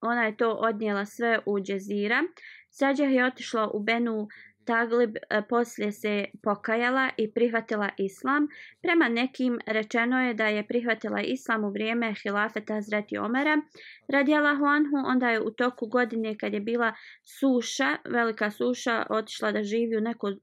ona 0.00 0.24
je 0.24 0.36
to 0.36 0.50
odnijela 0.50 1.06
sve 1.06 1.38
u 1.46 1.60
džezira. 1.60 2.22
Sađa 2.70 3.04
je 3.04 3.26
otišla 3.26 3.70
u 3.74 3.80
Benu 3.80 4.28
Taglib 4.70 5.16
e, 5.16 5.42
poslije 5.48 5.92
se 5.92 6.24
pokajala 6.42 7.10
i 7.16 7.30
prihvatila 7.32 7.88
islam. 7.98 8.48
Prema 8.82 9.08
nekim 9.08 9.58
rečeno 9.66 10.22
je 10.26 10.34
da 10.34 10.46
je 10.46 10.66
prihvatila 10.66 11.20
islam 11.20 11.64
u 11.64 11.70
vrijeme 11.70 12.14
hilafeta 12.22 12.74
Hazreti 12.74 13.18
Omera. 13.18 13.56
Radijalahu 14.08 14.64
Anhu, 14.64 14.96
onda 15.06 15.30
je 15.30 15.40
u 15.40 15.50
toku 15.50 15.86
godine 15.86 16.38
kad 16.38 16.54
je 16.54 16.60
bila 16.60 16.92
suša, 17.40 17.96
velika 18.04 18.50
suša, 18.50 19.06
otišla 19.10 19.52
da 19.52 19.62
živi 19.62 19.96
u 19.96 20.00
neko 20.00 20.26
uh, 20.26 20.34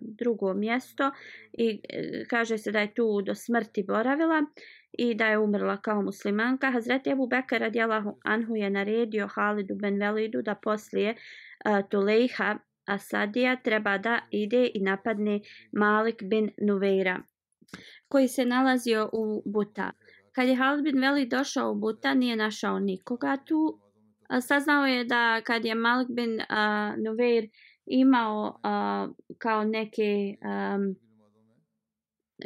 drugo 0.00 0.54
mjesto 0.54 1.10
i 1.52 1.70
uh, 1.70 2.26
kaže 2.30 2.58
se 2.58 2.72
da 2.72 2.80
je 2.80 2.94
tu 2.94 3.22
do 3.22 3.34
smrti 3.34 3.84
boravila 3.86 4.42
i 4.92 5.14
da 5.14 5.26
je 5.26 5.38
umrla 5.38 5.76
kao 5.76 6.02
muslimanka. 6.02 6.70
Hazreti 6.70 7.12
Abu 7.12 7.26
Bekr 7.26 7.58
radijalahu 7.60 8.18
Anhu 8.24 8.56
je 8.56 8.70
naredio 8.70 9.28
Halidu 9.34 9.74
ben 9.74 10.00
Velidu 10.00 10.42
da 10.42 10.54
poslije 10.54 11.10
uh, 11.14 11.88
Tulejha 11.90 12.58
Asadija 12.88 13.56
treba 13.56 13.98
da 13.98 14.20
ide 14.30 14.70
i 14.74 14.80
napadne 14.82 15.40
Malik 15.72 16.22
bin 16.22 16.50
Nuveira, 16.66 17.22
koji 18.08 18.28
se 18.28 18.44
nalazio 18.44 19.10
u 19.12 19.42
Buta. 19.46 19.90
Kad 20.32 20.48
je 20.48 20.56
Halid 20.56 20.84
bin 20.84 21.00
Veli 21.00 21.26
došao 21.26 21.72
u 21.72 21.74
Buta, 21.74 22.14
nije 22.14 22.36
našao 22.36 22.78
nikoga 22.78 23.36
tu. 23.46 23.80
Saznao 24.40 24.86
je 24.86 25.04
da 25.04 25.40
kad 25.40 25.64
je 25.64 25.74
Malik 25.74 26.08
bin 26.10 26.34
uh, 26.34 27.04
Nuveir 27.04 27.48
imao 27.86 28.60
uh, 28.64 29.14
kao 29.38 29.64
neke 29.64 30.36
um, 30.42 31.07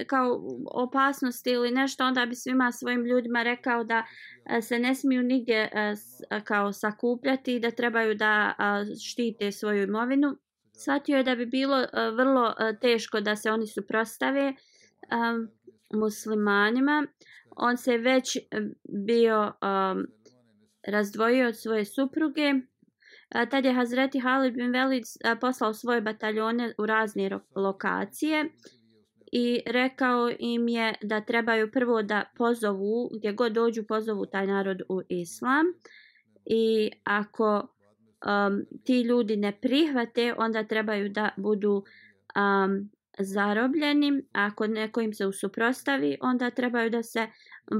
kao 0.06 0.40
opasnosti 0.74 1.50
ili 1.50 1.70
nešto, 1.70 2.04
onda 2.04 2.26
bi 2.26 2.34
svima 2.34 2.72
svojim 2.72 3.04
ljudima 3.04 3.42
rekao 3.42 3.84
da 3.84 4.04
e, 4.46 4.62
se 4.62 4.78
ne 4.78 4.94
smiju 4.94 5.22
nigdje 5.22 5.70
e, 5.72 5.94
e, 6.30 6.40
kao 6.44 6.72
sakupljati 6.72 7.54
i 7.54 7.60
da 7.60 7.70
trebaju 7.70 8.14
da 8.14 8.54
štite 9.10 9.52
svoju 9.52 9.82
imovinu. 9.82 10.36
Svatio 10.72 11.16
je 11.16 11.22
da 11.22 11.36
bi 11.36 11.46
bilo 11.46 11.86
vrlo 12.16 12.54
teško 12.80 13.20
da 13.20 13.36
se 13.36 13.50
oni 13.50 13.66
suprostave 13.66 14.54
muslimanima. 15.94 17.06
On 17.56 17.76
se 17.76 17.98
već 17.98 18.38
bio 19.06 19.52
razdvojio 20.86 21.48
od 21.48 21.56
svoje 21.56 21.84
supruge. 21.84 22.52
Tad 23.50 23.64
je 23.64 23.72
Hazreti 23.72 24.18
Halid 24.18 24.54
bin 24.54 24.72
Velid 24.72 25.02
poslao 25.40 25.74
svoje 25.74 26.00
bataljone 26.00 26.74
u 26.78 26.86
razne 26.86 27.38
lokacije 27.56 28.50
i 29.32 29.60
rekao 29.66 30.30
im 30.38 30.68
je 30.68 30.94
da 31.02 31.20
trebaju 31.20 31.70
prvo 31.70 32.02
da 32.02 32.24
pozovu, 32.36 33.10
gdje 33.14 33.32
god 33.32 33.52
dođu 33.52 33.84
pozovu 33.84 34.26
taj 34.26 34.46
narod 34.46 34.82
u 34.88 35.02
islam 35.08 35.66
i 36.44 36.90
ako 37.04 37.68
um, 38.26 38.64
ti 38.84 39.00
ljudi 39.00 39.36
ne 39.36 39.52
prihvate, 39.52 40.34
onda 40.38 40.64
trebaju 40.64 41.08
da 41.08 41.30
budu 41.36 41.84
um, 42.36 42.90
zarobljeni. 43.18 44.22
Ako 44.32 44.66
neko 44.66 45.00
im 45.00 45.14
se 45.14 45.26
usuprostavi, 45.26 46.16
onda 46.20 46.50
trebaju 46.50 46.90
da 46.90 47.02
se 47.02 47.26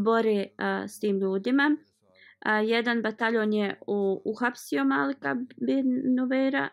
bore 0.05 0.47
uh, 0.59 0.91
s 0.91 1.01
tim 1.01 1.19
ljudima. 1.19 1.77
Uh, 1.77 2.69
jedan 2.69 3.03
bataljon 3.03 3.53
je 3.53 3.79
u, 3.87 4.23
uhapsio 4.25 4.85
Malika 4.85 5.37
bin 5.57 6.03
Nuvera 6.17 6.69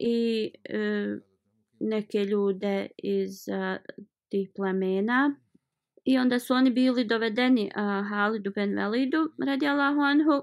i 0.00 0.50
uh, 0.70 1.29
neke 1.80 2.24
ljude 2.24 2.88
iz 2.98 3.48
uh, 3.48 3.76
tih 4.28 4.50
plemena. 4.56 5.36
I 6.04 6.18
onda 6.18 6.38
su 6.38 6.54
oni 6.54 6.70
bili 6.70 7.04
dovedeni 7.04 7.70
uh, 7.76 8.08
Halidu 8.08 8.50
ben 8.54 8.76
Velidu, 8.76 9.32
radi 9.46 9.66
Allahu 9.66 10.00
anhu, 10.00 10.42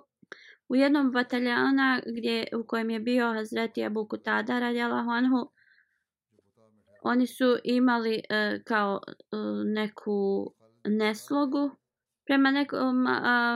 u 0.70 0.76
jednom 0.76 1.12
bataljana 1.12 2.02
gdje, 2.06 2.48
u 2.56 2.64
kojem 2.68 2.90
je 2.90 3.00
bio 3.00 3.34
Hazreti 3.34 3.84
Abu 3.84 4.08
Kutada, 4.08 4.60
radi 4.60 4.82
Allahu 4.82 5.10
anhu, 5.10 5.52
oni 7.02 7.28
su 7.28 7.58
imali 7.64 8.14
uh, 8.16 8.64
kao 8.64 9.02
uh, 9.32 9.66
neku 9.66 10.52
neslogu 10.86 11.72
prema 12.26 12.52
nekom 12.52 13.06
uh, 13.06 13.12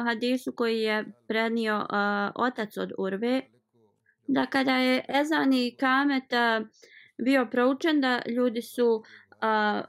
hadisu 0.06 0.52
koji 0.52 0.80
je 0.80 1.06
prenio 1.28 1.78
uh, 1.78 2.32
otac 2.36 2.78
od 2.78 2.92
Urve 2.98 3.42
da 4.28 4.46
kada 4.46 4.76
je 4.76 5.06
Ezan 5.22 5.54
i 5.54 5.76
Kamet 5.80 6.34
uh, 6.34 6.68
bio 7.26 7.48
proučen 7.52 8.02
da 8.02 8.22
ljudi 8.38 8.62
su 8.62 8.96
uh, 8.96 9.86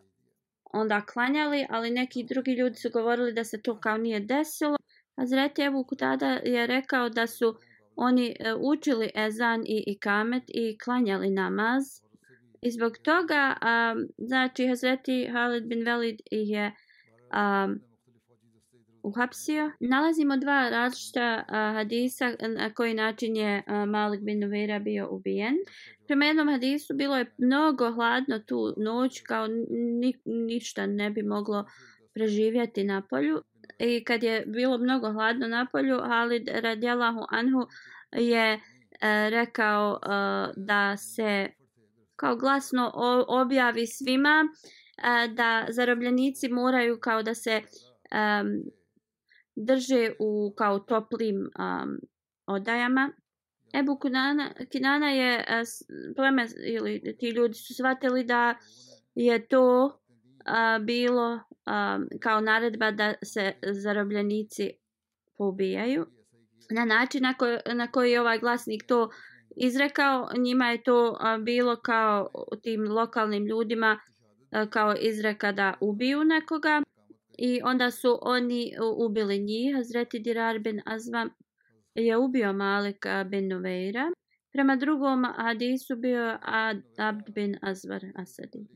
onda 0.72 1.00
klanjali, 1.00 1.66
ali 1.70 1.90
neki 1.90 2.24
drugi 2.24 2.52
ljudi 2.52 2.76
su 2.76 2.90
govorili 2.90 3.32
da 3.32 3.44
se 3.44 3.62
to 3.62 3.80
kao 3.80 3.96
nije 3.96 4.20
desilo. 4.20 4.76
Hazreti 5.16 5.62
Ebu 5.62 5.84
Kutada 5.84 6.30
je 6.44 6.66
rekao 6.66 7.08
da 7.08 7.26
su 7.26 7.54
oni 7.96 8.36
uh, 8.40 8.60
učili 8.60 9.10
Ezan 9.14 9.62
i 9.66 9.84
Ikamet 9.86 10.42
i 10.48 10.78
klanjali 10.78 11.30
namaz. 11.30 11.82
I 12.62 12.70
zbog 12.70 12.92
toga, 12.98 13.56
um, 13.62 14.08
znači, 14.18 14.68
Hazreti 14.68 15.28
Halid 15.32 15.64
bin 15.64 15.84
Velid 15.84 16.20
je 16.30 16.72
um, 17.32 17.80
uhapsio. 19.02 19.70
Nalazimo 19.80 20.36
dva 20.36 20.68
različita 20.68 21.44
hadisa 21.48 22.34
na 22.48 22.74
koji 22.74 22.94
način 22.94 23.36
je 23.36 23.62
Malik 23.86 24.20
bin 24.20 24.40
Nuveira 24.40 24.78
bio 24.78 25.08
ubijen. 25.10 25.54
Prema 26.06 26.24
jednom 26.24 26.48
hadisu 26.48 26.94
bilo 26.94 27.16
je 27.16 27.34
mnogo 27.38 27.92
hladno 27.92 28.38
tu 28.38 28.74
noć 28.76 29.20
kao 29.20 29.46
ni, 30.00 30.14
ništa 30.24 30.86
ne 30.86 31.10
bi 31.10 31.22
moglo 31.22 31.64
preživjeti 32.14 32.84
na 32.84 33.02
polju. 33.10 33.42
I 33.78 34.04
kad 34.04 34.22
je 34.22 34.44
bilo 34.46 34.78
mnogo 34.78 35.12
hladno 35.12 35.48
na 35.48 35.66
polju, 35.72 35.98
Halid 35.98 36.48
radijalahu 36.48 37.20
anhu 37.30 37.66
je 38.12 38.52
e, 38.52 38.60
rekao 39.30 39.94
e, 39.94 40.08
da 40.56 40.96
se 40.96 41.48
kao 42.16 42.36
glasno 42.36 42.92
objavi 43.28 43.86
svima 43.86 44.44
e, 44.44 45.28
da 45.28 45.66
zarobljenici 45.70 46.48
moraju 46.48 46.98
kao 47.00 47.22
da 47.22 47.34
se 47.34 47.60
um, 47.60 48.62
drže 49.56 50.12
u 50.18 50.54
kao 50.56 50.78
toplim 50.78 51.36
um, 51.36 51.98
odajama. 52.46 53.12
Ebu 53.74 53.98
Kinana, 53.98 54.50
Kinana 54.72 55.10
je 55.10 55.44
pleme 56.16 56.46
ili 56.66 57.16
ti 57.18 57.28
ljudi 57.28 57.54
su 57.54 57.74
shvatili 57.74 58.24
da 58.24 58.54
je 59.14 59.46
to 59.46 59.84
uh, 59.84 60.84
bilo 60.84 61.32
um, 61.32 62.08
kao 62.20 62.40
naredba 62.40 62.90
da 62.90 63.14
se 63.24 63.52
zarobljenici 63.72 64.70
pobijaju. 65.38 66.06
Na 66.70 66.84
način 66.84 67.22
na, 67.22 67.34
koj, 67.34 67.58
na 67.74 67.90
koji 67.90 68.12
je 68.12 68.20
ovaj 68.20 68.38
glasnik 68.38 68.82
to 68.86 69.10
izrekao, 69.56 70.28
njima 70.38 70.70
je 70.70 70.82
to 70.82 71.10
uh, 71.10 71.44
bilo 71.44 71.76
kao 71.76 72.28
tim 72.62 72.82
lokalnim 72.88 73.46
ljudima 73.46 74.00
uh, 74.00 74.70
kao 74.70 74.94
izreka 75.00 75.52
da 75.52 75.74
ubiju 75.80 76.24
nekoga. 76.24 76.82
I 77.38 77.60
onda 77.64 77.90
su 77.90 78.18
oni 78.22 78.72
ubili 78.96 79.38
njih. 79.38 79.74
Hazreti 79.76 80.18
Dirar 80.18 80.58
bin 80.58 80.82
Azva 80.86 81.28
je 81.94 82.16
ubio 82.16 82.52
Malika 82.52 83.24
bin 83.24 83.48
Nuveira. 83.48 84.10
Prema 84.52 84.76
drugom 84.76 85.24
hadisu 85.36 85.96
bio 85.96 86.38
Abd 86.98 87.30
bin 87.34 87.58
Azvar 87.62 88.02
Asadi. 88.14 88.66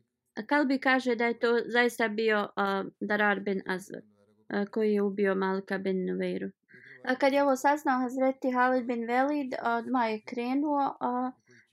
Kalbi 0.47 0.79
kaže 0.79 1.15
da 1.15 1.27
je 1.27 1.39
to 1.39 1.59
zaista 1.67 2.09
bio 2.09 2.41
uh, 2.41 2.93
Darar 3.01 3.41
bin 3.41 3.63
Azvar 3.67 4.03
uh, 4.03 4.69
koji 4.71 4.93
je 4.93 5.03
ubio 5.03 5.35
Malika 5.35 5.79
bin 5.79 6.07
Nuveiru. 6.07 6.47
Uh, 6.47 7.19
kad 7.19 7.33
je 7.33 7.43
ovo 7.43 7.57
saznao 7.57 8.01
Hazreti 8.01 8.51
Halid 8.51 8.87
bin 8.87 9.07
Velid, 9.07 9.55
odmah 9.63 10.11
je 10.11 10.23
krenuo, 10.27 10.97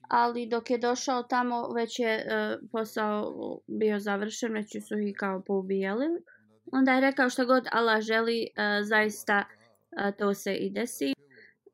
ali 0.08 0.46
dok 0.46 0.70
je 0.70 0.78
došao 0.78 1.22
tamo 1.22 1.72
već 1.72 1.98
je 1.98 2.14
e, 2.14 2.58
posao 2.72 3.32
bio 3.66 3.98
završen, 3.98 4.52
već 4.52 4.70
su 4.88 4.98
ih 4.98 5.14
kao 5.18 5.42
poubijali. 5.46 6.06
Onda 6.72 6.92
je 6.92 7.00
rekao 7.00 7.30
što 7.30 7.46
god 7.46 7.66
Allah 7.72 8.00
želi, 8.00 8.48
uh, 8.50 8.86
zaista 8.86 9.44
uh, 9.44 10.16
to 10.18 10.34
se 10.34 10.54
i 10.54 10.70
desi. 10.70 11.12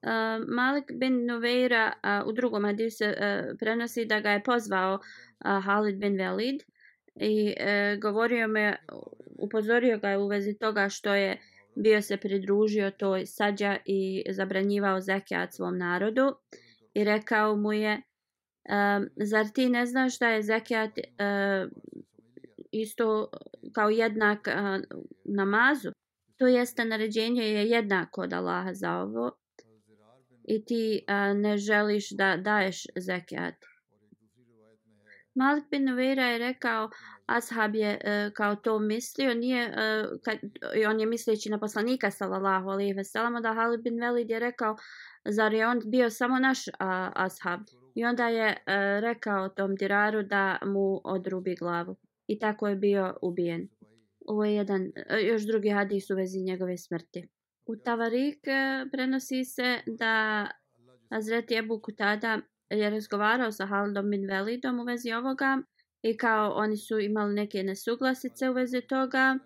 Uh, 0.02 0.48
Malik 0.48 0.84
bin 0.94 1.26
Nuveira 1.26 1.92
uh, 1.92 2.28
u 2.28 2.32
drugom 2.32 2.64
hadisu 2.64 3.04
uh, 3.04 3.12
prenosi 3.58 4.04
da 4.04 4.20
ga 4.20 4.30
je 4.30 4.42
pozvao 4.42 4.94
uh, 4.94 5.64
Halid 5.64 5.96
bin 5.96 6.16
Velid 6.16 6.62
i 7.14 7.54
uh, 7.60 8.00
govorio 8.00 8.48
me, 8.48 8.76
upozorio 9.38 9.98
ga 9.98 10.08
je 10.08 10.18
u 10.18 10.26
vezi 10.26 10.58
toga 10.58 10.88
što 10.88 11.14
je 11.14 11.38
bio 11.74 12.02
se 12.02 12.16
pridružio 12.16 12.90
toj 12.90 13.26
sađa 13.26 13.76
i 13.84 14.24
zabranjivao 14.30 15.00
zekijat 15.00 15.54
svom 15.54 15.78
narodu 15.78 16.34
i 16.94 17.04
rekao 17.04 17.56
mu 17.56 17.72
je 17.72 17.92
um, 17.92 19.08
zar 19.16 19.46
ti 19.54 19.68
ne 19.68 19.86
znaš 19.86 20.18
da 20.18 20.28
je 20.28 20.42
zekijat 20.42 20.90
uh, 20.98 21.70
isto 22.72 23.30
eh, 23.32 23.36
kao 23.72 23.90
jednak 23.90 24.48
a, 24.48 24.80
namazu. 25.24 25.90
To 26.36 26.46
jeste 26.46 26.84
naređenje 26.84 27.42
je 27.42 27.68
jednako 27.68 28.20
od 28.20 28.32
Allaha 28.32 28.74
za 28.74 28.96
ovo. 28.96 29.30
I 30.44 30.64
ti 30.64 31.04
a, 31.06 31.32
ne 31.32 31.58
želiš 31.58 32.10
da 32.10 32.36
daješ 32.36 32.86
zekijat. 32.96 33.54
Malik 35.34 35.64
bin 35.70 35.84
Nuveira 35.84 36.24
je 36.24 36.38
rekao, 36.38 36.90
Ashab 37.26 37.74
je 37.74 37.98
e, 38.04 38.30
kao 38.34 38.56
to 38.56 38.78
mislio, 38.78 39.34
nije, 39.34 39.64
e, 39.64 40.04
kad, 40.24 40.38
on 40.88 41.00
je 41.00 41.06
misleći 41.06 41.50
na 41.50 41.58
poslanika 41.58 42.10
sallallahu 42.10 42.68
alaihi 42.68 42.92
ve 42.92 43.04
sellem, 43.04 43.42
da 43.42 43.54
Halid 43.54 43.82
bin 43.82 44.00
Velid 44.00 44.30
je 44.30 44.38
rekao, 44.38 44.76
zar 45.24 45.54
je 45.54 45.66
on 45.66 45.80
bio 45.84 46.10
samo 46.10 46.38
naš 46.38 46.68
a, 46.78 47.12
ashab? 47.14 47.60
I 47.94 48.04
onda 48.04 48.28
je 48.28 48.48
e, 48.48 48.56
rekao 49.00 49.48
tom 49.48 49.74
diraru 49.76 50.22
da 50.22 50.58
mu 50.66 51.00
odrubi 51.04 51.54
glavu 51.54 51.96
i 52.32 52.38
tako 52.38 52.68
je 52.68 52.76
bio 52.76 53.14
ubijen. 53.22 53.68
Ovo 54.26 54.44
je 54.44 54.54
jedan, 54.54 54.82
e, 54.96 55.20
još 55.22 55.42
drugi 55.46 55.70
hadis 55.70 56.10
u 56.10 56.16
vezi 56.16 56.40
njegove 56.40 56.76
smrti. 56.76 57.28
U 57.66 57.76
Tavarik 57.76 58.46
e, 58.46 58.86
prenosi 58.92 59.44
se 59.44 59.78
da 59.86 60.46
Azreti 61.08 61.54
Ebu 61.54 61.80
Kutada 61.80 62.40
je 62.70 62.90
razgovarao 62.90 63.52
sa 63.52 63.66
Haldom 63.66 64.10
bin 64.10 64.26
Velidom 64.26 64.80
u 64.80 64.84
vezi 64.84 65.12
ovoga 65.12 65.62
i 66.02 66.16
kao 66.16 66.52
oni 66.54 66.76
su 66.76 66.98
imali 66.98 67.34
neke 67.34 67.62
nesuglasice 67.62 68.50
u 68.50 68.52
vezi 68.52 68.80
toga. 68.80 69.38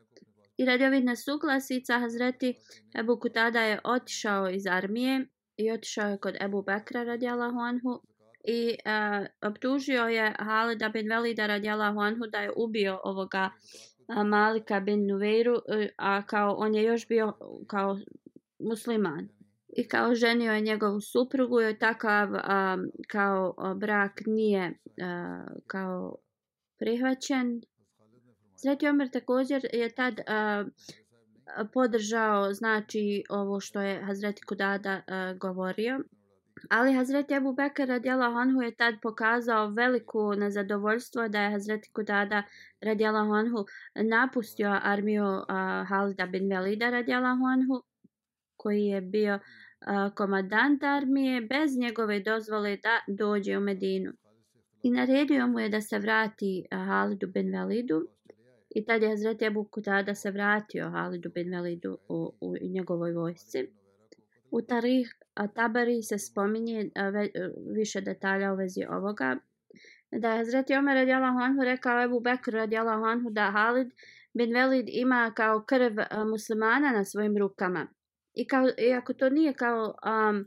I 0.57 0.64
radi 0.64 0.85
ovih 0.85 1.05
nesuglasica 1.05 1.99
Hazreti 1.99 2.55
Ebu 2.99 3.18
Kutada 3.20 3.61
je 3.61 3.81
otišao 3.85 4.51
iz 4.51 4.66
armije 4.66 5.27
i 5.57 5.70
otišao 5.70 6.11
je 6.11 6.18
kod 6.18 6.37
Ebu 6.40 6.62
Bekra 6.62 7.03
radijalahu 7.05 7.59
anhu 7.59 8.03
i 8.44 8.68
uh, 8.68 9.26
optužio 9.48 10.02
je 10.02 10.35
Halida 10.38 10.88
bin 10.88 11.09
Velida 11.09 11.46
radijalahu 11.46 12.00
anhu 12.00 12.26
da 12.26 12.38
je 12.38 12.52
ubio 12.57 13.00
ovoga 13.04 13.50
uh, 14.09 14.26
Malika 14.26 14.80
bin 14.80 15.07
Nuveiru, 15.07 15.54
uh, 15.54 15.87
a 15.98 16.26
kao 16.26 16.54
on 16.59 16.74
je 16.74 16.83
još 16.83 17.09
bio 17.09 17.33
kao 17.66 17.98
musliman. 18.59 19.28
I 19.76 19.88
kao 19.88 20.14
ženio 20.14 20.52
je 20.52 20.61
njegovu 20.61 21.00
suprugu 21.00 21.61
i 21.61 21.78
takav 21.78 22.28
um, 22.28 22.90
kao 23.09 23.54
brak 23.76 24.20
nije 24.26 24.68
uh, 24.68 25.62
kao 25.66 26.16
prihvaćen. 26.78 27.61
Sveti 28.57 28.88
Omer 28.88 29.11
također 29.11 29.66
je 29.72 29.94
tad 29.94 30.14
uh, 30.14 30.70
podržao 31.72 32.52
znači 32.52 33.24
ovo 33.30 33.61
što 33.61 33.80
je 33.80 34.02
Hazreti 34.04 34.42
Kudada 34.42 34.96
uh, 34.96 35.38
govorio. 35.38 36.00
Ali 36.70 36.92
Hazreti 36.92 37.34
Abu 37.34 37.52
Bekr 37.52 37.86
radijala 37.88 38.30
Honhu 38.30 38.62
je 38.62 38.74
tad 38.74 38.94
pokazao 39.02 39.68
veliko 39.68 40.34
nezadovoljstvo 40.34 41.28
da 41.28 41.42
je 41.42 41.50
Hazreti 41.50 41.90
Kudada 41.92 42.42
radijala 42.80 43.24
Honhu 43.24 43.64
napustio 43.94 44.78
armiju 44.82 45.24
uh, 45.24 45.88
Halida 45.88 46.26
bin 46.26 46.50
Velida 46.50 46.90
radijala 46.90 47.28
Honhu 47.28 47.82
koji 48.56 48.82
je 48.82 49.00
bio 49.00 49.34
uh, 49.34 50.14
komadant 50.14 50.82
armije 50.82 51.40
bez 51.40 51.76
njegove 51.78 52.20
dozvole 52.20 52.76
da 52.76 53.00
dođe 53.08 53.58
u 53.58 53.60
Medinu. 53.60 54.12
I 54.82 54.90
naredio 54.90 55.46
mu 55.46 55.60
je 55.60 55.68
da 55.68 55.80
se 55.80 55.98
vrati 55.98 56.66
uh, 56.72 56.78
Halidu 56.78 57.26
bin 57.26 57.52
Velidu 57.52 58.06
i 58.70 58.84
tad 58.84 59.02
je 59.02 59.08
Hazreti 59.08 59.46
Abu 59.46 59.64
Kudada 59.64 60.14
se 60.14 60.30
vratio 60.30 60.90
Halidu 60.90 61.30
bin 61.34 61.50
Velidu 61.50 61.98
u, 62.08 62.32
u 62.40 62.54
njegovoj 62.62 63.12
vojsci. 63.12 63.66
U 64.50 64.62
Tarih 64.62 65.14
Tabari 65.55 66.03
se 66.03 66.18
spominje 66.18 66.90
ve, 67.12 67.25
e, 67.25 67.51
više 67.75 68.01
detalja 68.01 68.53
u 68.53 68.57
vezi 68.57 68.81
ovoga. 68.90 69.37
Da 70.12 70.31
je 70.31 70.37
Hazreti 70.37 70.75
Omer 70.75 70.94
radijalahu 70.94 71.38
anhu 71.38 71.64
rekao 71.64 72.03
Ebu 72.03 72.20
Bekr 72.20 72.53
radijalahu 72.53 73.05
anhu 73.05 73.31
da 73.31 73.51
Halid 73.51 73.88
bin 74.35 74.55
Velid 74.55 74.87
ima 74.88 75.33
kao 75.37 75.64
krv 75.64 75.94
muslimana 76.31 76.92
na 76.92 77.05
svojim 77.05 77.38
rukama. 77.38 77.87
I 78.35 78.47
kao, 78.47 78.68
iako 78.79 79.12
to 79.12 79.29
nije 79.29 79.53
kao 79.53 79.85
um, 79.85 80.47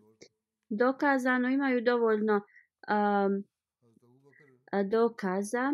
dokazano, 0.69 1.50
imaju 1.50 1.82
dovoljno 1.82 2.36
um, 2.36 3.43
dokaza. 4.89 5.73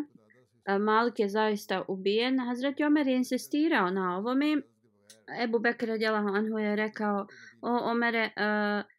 Malik 0.79 1.19
je 1.19 1.29
zaista 1.29 1.85
ubijen. 1.87 2.39
Hazreti 2.39 2.83
Omer 2.83 3.07
je 3.07 3.15
insistirao 3.15 3.89
na 3.89 4.17
ovome. 4.17 4.61
Ebu 5.43 5.59
Bekr 5.59 5.85
radijalahu 5.85 6.27
anhu 6.27 6.57
je 6.57 6.75
rekao 6.75 7.27
o 7.61 7.91
Omere, 7.91 8.25
uh, 8.25 8.92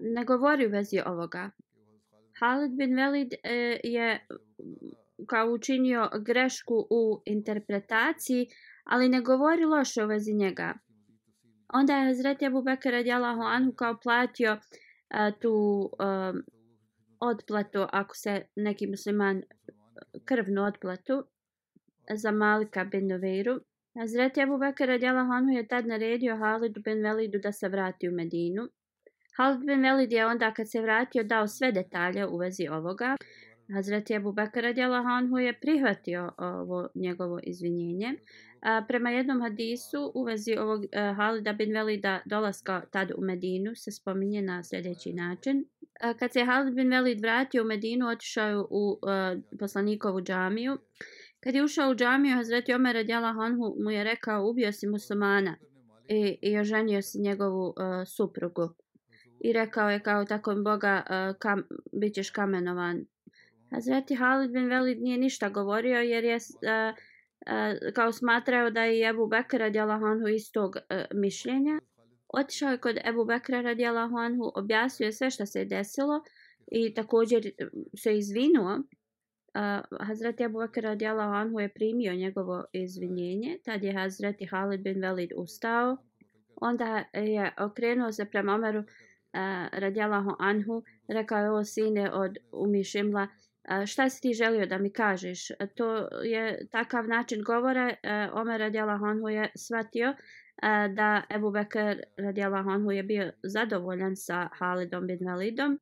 ne 0.00 0.24
govori 0.24 0.66
u 0.66 0.70
vezi 0.70 1.00
ovoga. 1.06 1.50
Halid 2.40 2.72
bin 2.72 2.96
Velid 2.96 3.32
e, 3.42 3.80
je 3.84 4.26
kao 5.26 5.50
učinio 5.52 6.10
grešku 6.20 6.86
u 6.90 7.22
interpretaciji, 7.26 8.46
ali 8.84 9.08
ne 9.08 9.20
govori 9.20 9.64
loše 9.64 10.04
u 10.04 10.06
vezi 10.06 10.34
njega. 10.34 10.74
Onda 11.74 11.96
je 11.96 12.06
Hazreti 12.06 12.46
Abu 12.46 12.62
Bekr 12.62 12.90
radijalahu 12.90 13.40
anhu 13.40 13.72
kao 13.72 13.98
platio 14.02 14.52
e, 14.52 14.58
tu 15.40 15.90
e, 16.00 16.04
odplatu, 17.20 17.86
ako 17.92 18.16
se 18.16 18.42
neki 18.56 18.86
musliman 18.86 19.42
krvnu 20.24 20.64
odplatu 20.64 21.24
za 22.14 22.30
Malika 22.30 22.84
bin 22.84 23.08
Nuveiru. 23.08 23.60
Hazreti 23.98 24.42
Abu 24.42 24.58
Bekr 24.58 24.86
radijalahu 24.86 25.32
anhu 25.32 25.50
je 25.50 25.68
tad 25.68 25.86
naredio 25.86 26.36
Halidu 26.36 26.80
bin 26.84 27.02
Velidu 27.02 27.38
da 27.38 27.52
se 27.52 27.68
vrati 27.68 28.08
u 28.08 28.12
Medinu. 28.12 28.68
Halid 29.38 29.66
bin 29.66 29.82
Velid 29.82 30.12
je 30.12 30.26
onda 30.26 30.54
kad 30.54 30.70
se 30.70 30.80
vratio 30.80 31.22
dao 31.24 31.48
sve 31.48 31.72
detalje 31.72 32.26
u 32.26 32.36
vezi 32.36 32.68
ovoga. 32.68 33.16
Hazreti 33.74 34.16
Abu 34.16 34.32
Bakr 34.32 34.60
radijalahu 34.60 35.08
anhu 35.08 35.38
je 35.38 35.60
prihvatio 35.60 36.32
ovo 36.38 36.88
njegovo 36.94 37.40
izvinjenje. 37.42 38.14
A, 38.60 38.84
prema 38.88 39.10
jednom 39.10 39.40
hadisu 39.40 40.12
u 40.14 40.24
vezi 40.24 40.56
ovog 40.58 40.84
a, 40.92 41.14
Halida 41.14 41.52
bin 41.52 41.72
Velida 41.72 42.20
dolaska 42.26 42.82
tad 42.90 43.10
u 43.16 43.20
Medinu 43.20 43.74
se 43.74 43.92
spominje 43.92 44.42
na 44.42 44.64
sljedeći 44.64 45.12
način. 45.12 45.64
A, 46.00 46.14
kad 46.14 46.32
se 46.32 46.44
Halid 46.44 46.74
bin 46.74 46.90
Velid 46.90 47.20
vratio 47.20 47.62
u 47.62 47.66
Medinu, 47.66 48.08
otišao 48.08 48.48
je 48.48 48.58
u 48.70 48.98
a, 49.02 49.36
poslanikovu 49.60 50.20
džamiju. 50.20 50.78
Kad 51.40 51.54
je 51.54 51.64
ušao 51.64 51.90
u 51.90 51.94
džamiju, 51.94 52.34
Hazreti 52.34 52.74
Omer 52.74 52.94
radijalahu 52.94 53.40
anhu 53.40 53.76
mu 53.84 53.90
je 53.90 54.04
rekao 54.04 54.48
ubio 54.50 54.72
si 54.72 54.86
muslimana 54.86 55.56
i, 56.08 56.38
i 56.42 56.58
oženio 56.58 57.02
si 57.02 57.18
njegovu 57.20 57.74
a, 57.76 58.04
suprugu. 58.04 58.74
I 59.40 59.52
rekao 59.52 59.90
je 59.90 60.00
kao 60.00 60.24
tako 60.24 60.54
Boga 60.54 61.02
uh, 61.06 61.36
kam, 61.38 61.62
bit 61.92 62.14
ćeš 62.14 62.30
kamenovan 62.30 63.04
Hazreti 63.70 64.14
Halid 64.14 64.50
bin 64.50 64.68
Velid 64.68 65.02
nije 65.02 65.18
ništa 65.18 65.48
govorio 65.48 65.98
jer 65.98 66.24
je 66.24 66.36
uh, 66.36 66.40
uh, 66.40 67.94
kao 67.94 68.12
smatrao 68.12 68.70
da 68.70 68.82
je 68.82 69.08
Ebu 69.08 69.26
Bekr 69.26 69.58
radijalahu 69.58 70.04
anhu 70.04 70.28
istog 70.28 70.76
uh, 70.76 71.02
mišljenja. 71.14 71.80
Otišao 72.34 72.70
je 72.70 72.78
kod 72.78 72.96
Ebu 73.04 73.24
Bekra 73.24 73.60
radijalahu 73.60 74.16
anhu, 74.16 74.52
objasnio 74.54 75.12
sve 75.12 75.30
što 75.30 75.46
se 75.46 75.58
je 75.58 75.64
desilo 75.64 76.22
i 76.72 76.94
također 76.94 77.50
se 77.96 78.18
izvinuo. 78.18 78.74
Uh, 78.74 80.06
Hazreti 80.06 80.42
Ebu 80.42 80.58
Bekr 80.58 80.80
radijalahu 80.80 81.32
anhu 81.32 81.60
je 81.60 81.72
primio 81.74 82.14
njegovo 82.14 82.64
izvinjenje. 82.72 83.58
Tad 83.64 83.82
je 83.82 83.92
Hazreti 83.92 84.46
Halid 84.46 84.80
bin 84.80 85.00
Velid 85.00 85.30
ustao. 85.36 85.96
Onda 86.56 87.04
je 87.12 87.54
okrenuo 87.58 88.12
se 88.12 88.24
prema 88.24 88.54
Omeru 88.54 88.82
uh, 89.38 89.68
radijalahu 89.72 90.36
anhu. 90.38 90.82
Rekao 91.08 91.38
je 91.38 91.50
o 91.50 91.64
sine 91.64 92.12
od 92.12 92.38
Umišimla 92.52 93.28
šta 93.86 94.08
si 94.08 94.20
ti 94.22 94.34
želio 94.34 94.66
da 94.66 94.78
mi 94.78 94.92
kažeš? 94.92 95.48
To 95.74 96.08
je 96.22 96.68
takav 96.70 97.08
način 97.08 97.42
govora. 97.42 97.94
Omer 98.32 98.60
radijalahu 98.60 99.04
anhu 99.04 99.28
je 99.28 99.50
shvatio 99.56 100.14
da 100.94 101.22
Ebu 101.34 101.50
Bekr 101.50 102.00
radijalahu 102.16 102.70
anhu 102.70 102.90
je 102.90 103.02
bio 103.02 103.32
zadovoljan 103.42 104.16
sa 104.16 104.48
Halidom 104.52 105.06
bin 105.06 105.18
Validom. 105.26 105.78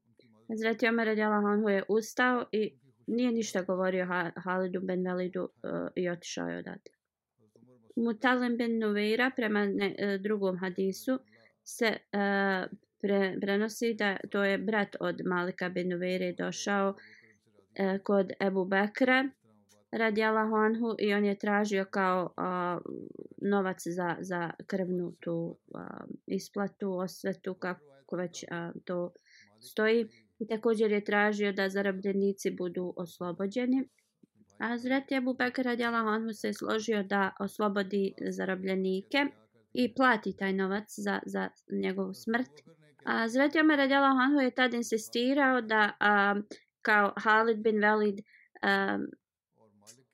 Zreti 0.48 0.88
Omer 0.88 1.06
radijalahu 1.06 1.46
anhu 1.46 1.68
je 1.68 1.82
ustao 1.88 2.44
i 2.52 2.78
nije 3.06 3.32
ništa 3.32 3.62
govorio 3.62 4.06
Halidu 4.36 4.80
bin 4.80 5.06
Validu 5.06 5.48
e, 5.62 5.68
i 5.94 6.08
otišao 6.08 6.48
je 6.48 6.58
odatle. 6.58 6.94
Mutalim 7.96 8.56
bin 8.56 8.78
Nuveira 8.78 9.30
prema 9.36 9.66
ne, 9.66 9.94
e, 9.98 10.18
drugom 10.18 10.58
hadisu 10.58 11.18
se 11.64 11.86
uh, 11.86 12.78
pre, 13.06 13.36
prenosi 13.40 13.94
da 13.94 14.16
to 14.30 14.44
je 14.44 14.58
brat 14.58 14.96
od 15.00 15.20
Malika 15.24 15.68
bin 15.68 15.88
Nuveire 15.88 16.32
došao 16.32 16.94
E, 17.76 17.98
kod 17.98 18.32
Ebu 18.40 18.64
Bekra 18.64 19.28
radi 19.92 20.22
Anhu 20.22 20.94
i 20.98 21.14
on 21.14 21.24
je 21.24 21.38
tražio 21.38 21.84
kao 21.90 22.32
a, 22.36 22.78
novac 23.42 23.82
za, 23.86 24.16
za 24.20 24.50
krvnu 24.66 25.12
tu 25.20 25.56
a, 25.74 26.04
isplatu, 26.26 26.92
osvetu, 26.92 27.54
kako 27.54 28.16
već 28.16 28.44
a, 28.50 28.72
to 28.84 29.12
stoji. 29.60 30.08
I 30.38 30.46
također 30.46 30.92
je 30.92 31.04
tražio 31.04 31.52
da 31.52 31.68
zarobljenici 31.68 32.50
budu 32.50 32.94
oslobođeni. 32.96 33.88
A 34.58 34.78
Zreti 34.78 35.14
Ebu 35.14 35.34
Bekr 35.34 35.62
radi 35.62 35.84
Anhu 35.84 36.32
se 36.32 36.52
složio 36.52 37.02
da 37.02 37.32
oslobodi 37.40 38.14
zarobljenike 38.30 39.26
i 39.72 39.94
plati 39.94 40.36
taj 40.36 40.52
novac 40.52 40.94
za, 40.96 41.20
za 41.26 41.48
njegovu 41.82 42.14
smrt. 42.14 42.75
A 43.06 43.28
Zreti 43.28 43.60
Omer 43.60 43.78
radi 43.78 43.94
Anhu 43.94 44.40
je 44.40 44.50
tad 44.50 44.74
insistirao 44.74 45.60
da 45.60 45.92
a, 46.00 46.34
kao 46.82 47.12
Halid 47.16 47.58
bin 47.58 47.80
Velid 47.80 48.18
um, 48.18 49.06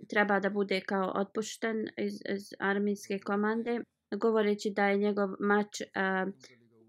treba 0.09 0.41
da 0.41 0.51
bude 0.51 0.81
kao 0.81 1.13
otpušten 1.15 1.89
iz, 1.97 2.15
iz 2.35 2.55
armijske 2.59 3.19
komande 3.19 3.81
govoreći 4.17 4.73
da 4.77 4.87
je 4.87 4.99
njegov 4.99 5.29
mač 5.41 5.81
a, 5.95 6.27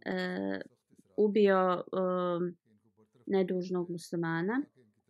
a, 0.06 0.60
ubio 1.18 1.84
a, 1.92 2.40
nedužnog 3.26 3.90
muslimana. 3.90 4.62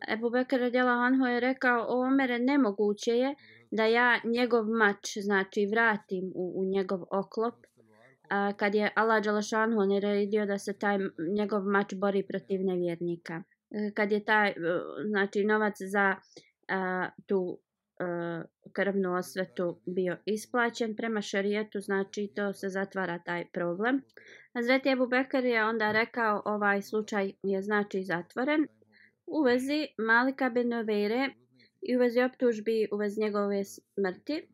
Ebu 0.08 0.30
Bekir 0.30 0.60
radijala 0.60 0.92
Anho 0.92 1.26
je 1.26 1.40
rekao 1.40 1.86
o 1.90 2.08
Omere 2.08 2.40
nemoguće 2.40 3.12
je 3.12 3.36
da 3.72 3.86
ja 3.86 4.20
njegov 4.24 4.66
mač 4.66 5.18
znači 5.18 5.66
vratim 5.72 6.32
u, 6.36 6.62
u 6.62 6.66
njegov 6.66 7.02
oklop 7.12 7.56
a, 8.34 8.54
kad 8.58 8.76
je 8.76 8.92
Allah 8.96 9.24
Đalašanhu 9.24 9.86
naredio 9.86 10.46
da 10.46 10.58
se 10.58 10.74
taj 10.80 10.98
njegov 11.38 11.64
mač 11.64 11.94
bori 11.94 12.24
protiv 12.24 12.62
nevjernika. 12.66 13.44
E, 13.72 13.92
kad 13.96 14.12
je 14.12 14.26
taj 14.26 14.50
e, 14.50 14.54
znači 15.10 15.46
novac 15.46 15.74
za 15.80 16.16
a, 16.68 17.10
tu 17.28 17.60
a, 18.00 18.44
krvnu 18.74 19.16
osvetu 19.16 19.82
bio 19.86 20.18
isplaćen 20.26 20.96
prema 20.96 21.22
šarijetu, 21.22 21.80
znači 21.80 22.32
to 22.36 22.54
se 22.54 22.70
zatvara 22.70 23.20
taj 23.20 23.46
problem. 23.54 24.02
Hazreti 24.54 24.90
Ebu 24.90 25.08
Bekar 25.08 25.46
je 25.46 25.66
onda 25.66 25.92
rekao 25.92 26.42
ovaj 26.46 26.82
slučaj 26.82 27.32
je 27.44 27.62
znači 27.62 28.04
zatvoren 28.04 28.68
u 29.26 29.42
vezi 29.42 29.88
Malika 29.98 30.50
bin 30.50 30.72
i 31.82 31.96
u 31.96 32.00
vezi 32.00 32.22
optužbi 32.22 32.88
u 32.92 32.98
vezi 32.98 33.22
njegove 33.22 33.64
smrti. 33.64 34.48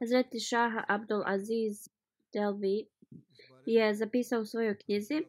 Hazreti 0.00 0.40
Šaha 0.40 0.84
Abdul 0.88 1.22
Aziz 1.26 1.88
Delvi 2.32 2.86
je 3.74 3.94
zapisao 3.94 4.40
u 4.40 4.44
svojoj 4.44 4.78
knjizi 4.78 5.22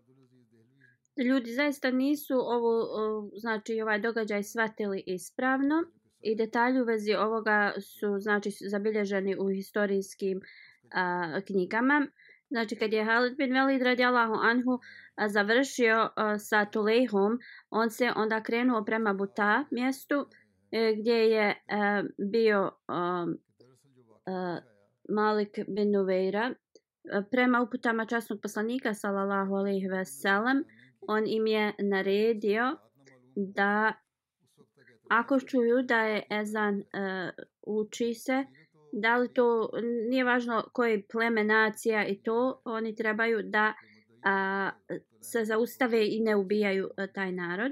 ljudi 1.23 1.51
zaista 1.51 1.91
nisu 1.91 2.33
ovo, 2.33 3.29
znači 3.35 3.81
ovaj 3.81 3.99
događaj 3.99 4.43
shvatili 4.43 5.03
ispravno 5.05 5.75
i 6.21 6.35
detalji 6.35 6.81
u 6.81 6.85
vezi 6.85 7.13
ovoga 7.13 7.73
su 7.81 8.19
znači 8.19 8.49
zabilježeni 8.69 9.35
u 9.39 9.49
historijskim 9.49 10.41
a, 10.91 11.41
knjigama. 11.47 12.07
Znači 12.49 12.75
kad 12.75 12.93
je 12.93 13.05
Halid 13.05 13.37
bin 13.37 13.53
Velid 13.53 13.81
radijallahu 13.81 14.33
anhu 14.33 14.79
a, 15.15 15.29
završio 15.29 16.09
a, 16.15 16.39
sa 16.39 16.65
Tulejhom, 16.65 17.39
on 17.69 17.89
se 17.89 18.11
onda 18.15 18.43
krenuo 18.43 18.85
prema 18.85 19.13
Buta 19.13 19.65
mjestu 19.71 20.25
e, 20.71 20.95
gdje 20.99 21.13
je 21.13 21.63
a, 21.67 22.03
bio 22.31 22.71
a, 22.87 23.27
a, 24.25 24.59
Malik 25.09 25.59
bin 25.67 25.91
Nuveira 25.91 26.53
prema 27.31 27.61
uputama 27.61 28.05
časnog 28.05 28.39
poslanika 28.41 28.93
sallallahu 28.93 29.53
alejhi 29.53 29.87
ve 29.87 30.05
sellem 30.05 30.63
on 31.01 31.23
im 31.27 31.47
je 31.47 31.73
naredio 31.79 32.77
da 33.35 33.93
ako 35.09 35.39
čuju 35.39 35.81
da 35.81 36.01
je 36.01 36.23
ezan 36.29 36.75
uh, 36.75 37.29
uči 37.67 38.13
se, 38.13 38.45
da 38.91 39.17
li 39.17 39.33
to 39.33 39.69
nije 40.09 40.23
važno 40.23 40.63
koji 40.73 41.03
pleme 41.11 41.43
nacija 41.43 42.07
i 42.07 42.21
to, 42.23 42.61
oni 42.65 42.95
trebaju 42.95 43.39
da 43.43 43.73
a, 44.23 44.71
se 45.21 45.45
zaustave 45.45 46.07
i 46.07 46.19
ne 46.19 46.35
ubijaju 46.35 46.89
a, 46.97 47.07
taj 47.07 47.31
narod. 47.31 47.71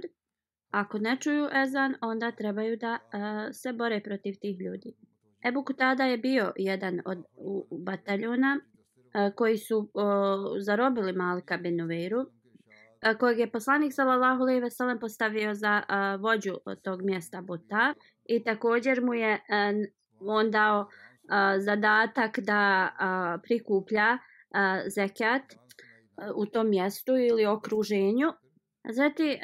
Ako 0.71 0.97
ne 0.97 1.17
čuju 1.19 1.47
ezan, 1.63 1.95
onda 2.02 2.32
trebaju 2.32 2.78
da 2.78 2.97
a, 3.12 3.50
se 3.54 3.73
bore 3.73 4.02
protiv 4.04 4.36
tih 4.41 4.60
ljudi. 4.60 4.93
Ebu 5.47 5.63
Kutada 5.63 6.04
je 6.04 6.17
bio 6.17 6.54
jedan 6.56 7.02
od 7.06 7.17
u, 7.36 7.67
u 7.69 7.78
bataljona 7.78 8.60
koji 9.36 9.58
su 9.58 9.89
zarobili 10.60 11.13
Malika 11.13 11.58
Benuveru 11.58 12.25
kojeg 13.19 13.39
je 13.39 13.51
poslanik 13.51 13.93
sallallahu 13.93 14.41
alejhi 14.41 14.62
ve 14.62 14.71
sellem 14.71 14.99
postavio 14.99 15.53
za 15.53 15.84
vođu 16.19 16.53
tog 16.84 17.01
mjesta 17.01 17.41
Buta 17.41 17.93
i 18.25 18.43
također 18.43 19.01
mu 19.01 19.13
je 19.13 19.39
on 20.19 20.51
dao 20.51 20.88
zadatak 21.58 22.39
da 22.39 22.89
prikuplja 23.43 24.17
zekat 24.95 25.41
u 26.36 26.45
tom 26.45 26.69
mjestu 26.69 27.12
ili 27.17 27.45
okruženju. 27.45 28.27
Zati 28.89 29.39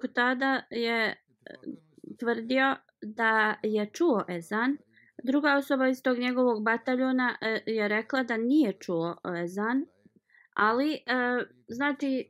Kutada 0.00 0.62
je 0.70 1.16
tvrdio 2.20 2.76
da 3.02 3.54
je 3.62 3.90
čuo 3.92 4.24
ezan. 4.28 4.76
Druga 5.22 5.56
osoba 5.56 5.88
iz 5.88 6.02
tog 6.02 6.18
njegovog 6.18 6.64
bataljona 6.64 7.36
e, 7.40 7.60
je 7.66 7.88
rekla 7.88 8.22
da 8.22 8.36
nije 8.36 8.72
čuo 8.80 9.16
ezan 9.44 9.86
ali 10.54 10.94
e, 10.94 10.98
znači 11.68 12.28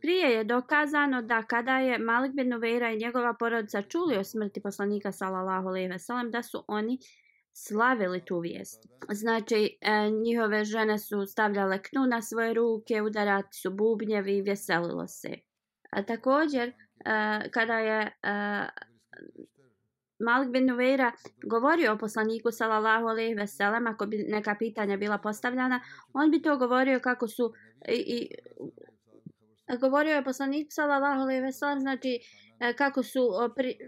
Prije 0.00 0.30
je 0.30 0.44
dokazano 0.44 1.22
da 1.22 1.42
kada 1.42 1.78
je 1.78 1.98
Malik 1.98 2.32
bin 2.32 2.48
Nuveira 2.48 2.90
i 2.90 2.98
njegova 2.98 3.34
porodica 3.34 3.82
čuli 3.82 4.16
o 4.16 4.24
smrti 4.24 4.62
poslanika 4.62 5.12
sallallahu 5.12 5.68
alejhi 5.68 5.88
ve 5.88 5.98
sellem 5.98 6.30
da 6.30 6.42
su 6.42 6.64
oni 6.68 6.98
slavili 7.52 8.24
tu 8.24 8.38
vijest. 8.38 8.86
Znači, 9.10 9.78
e, 9.80 10.10
njihove 10.10 10.64
žene 10.64 10.98
su 10.98 11.26
stavljale 11.26 11.82
knu 11.82 12.06
na 12.06 12.22
svoje 12.22 12.54
ruke, 12.54 13.02
udarati 13.02 13.56
su 13.56 13.70
bubnjevi 13.70 14.36
i 14.36 14.42
veselilo 14.42 15.06
se. 15.06 15.34
A 15.90 16.02
također, 16.02 16.68
e, 16.68 16.74
kada 17.50 17.78
je 17.78 18.00
e, 18.00 18.68
Malik 20.20 20.50
bin 20.50 20.66
Nuveira 20.66 21.12
govorio 21.46 21.92
o 21.92 21.98
poslaniku 21.98 22.50
sallallahu 22.52 23.06
alejhi 23.06 23.34
ve 23.34 23.46
sellem 23.46 23.86
ako 23.86 24.06
bi 24.06 24.24
neka 24.28 24.56
pitanja 24.58 24.96
bila 24.96 25.18
postavljana, 25.18 25.80
on 26.12 26.30
bi 26.30 26.42
to 26.42 26.56
govorio 26.56 27.00
kako 27.00 27.28
su 27.28 27.52
i, 27.88 27.94
i 27.94 28.28
govorio 29.80 30.14
je 30.14 30.24
poslanik 30.24 30.66
sallallahu 30.70 31.20
alejhi 31.20 31.42
ve 31.42 31.52
sellem 31.52 31.80
znači 31.80 32.18
e, 32.60 32.72
kako 32.76 33.02
su 33.02 33.20
e, 33.20 33.54
pri, 33.56 33.78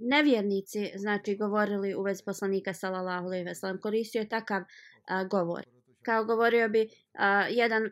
nevjernici 0.00 0.92
znači 0.96 1.36
govorili 1.36 1.94
u 1.94 2.02
vezi 2.02 2.22
poslanika 2.24 2.74
sallallahu 2.74 3.26
alejhi 3.26 3.44
ve 3.44 3.54
sellem 3.54 3.80
koristio 3.80 4.20
je 4.20 4.28
takav 4.28 4.62
a, 5.06 5.24
govor. 5.24 5.62
Kao 6.02 6.24
govorio 6.24 6.68
bi 6.68 6.88
a, 7.14 7.46
jedan 7.48 7.82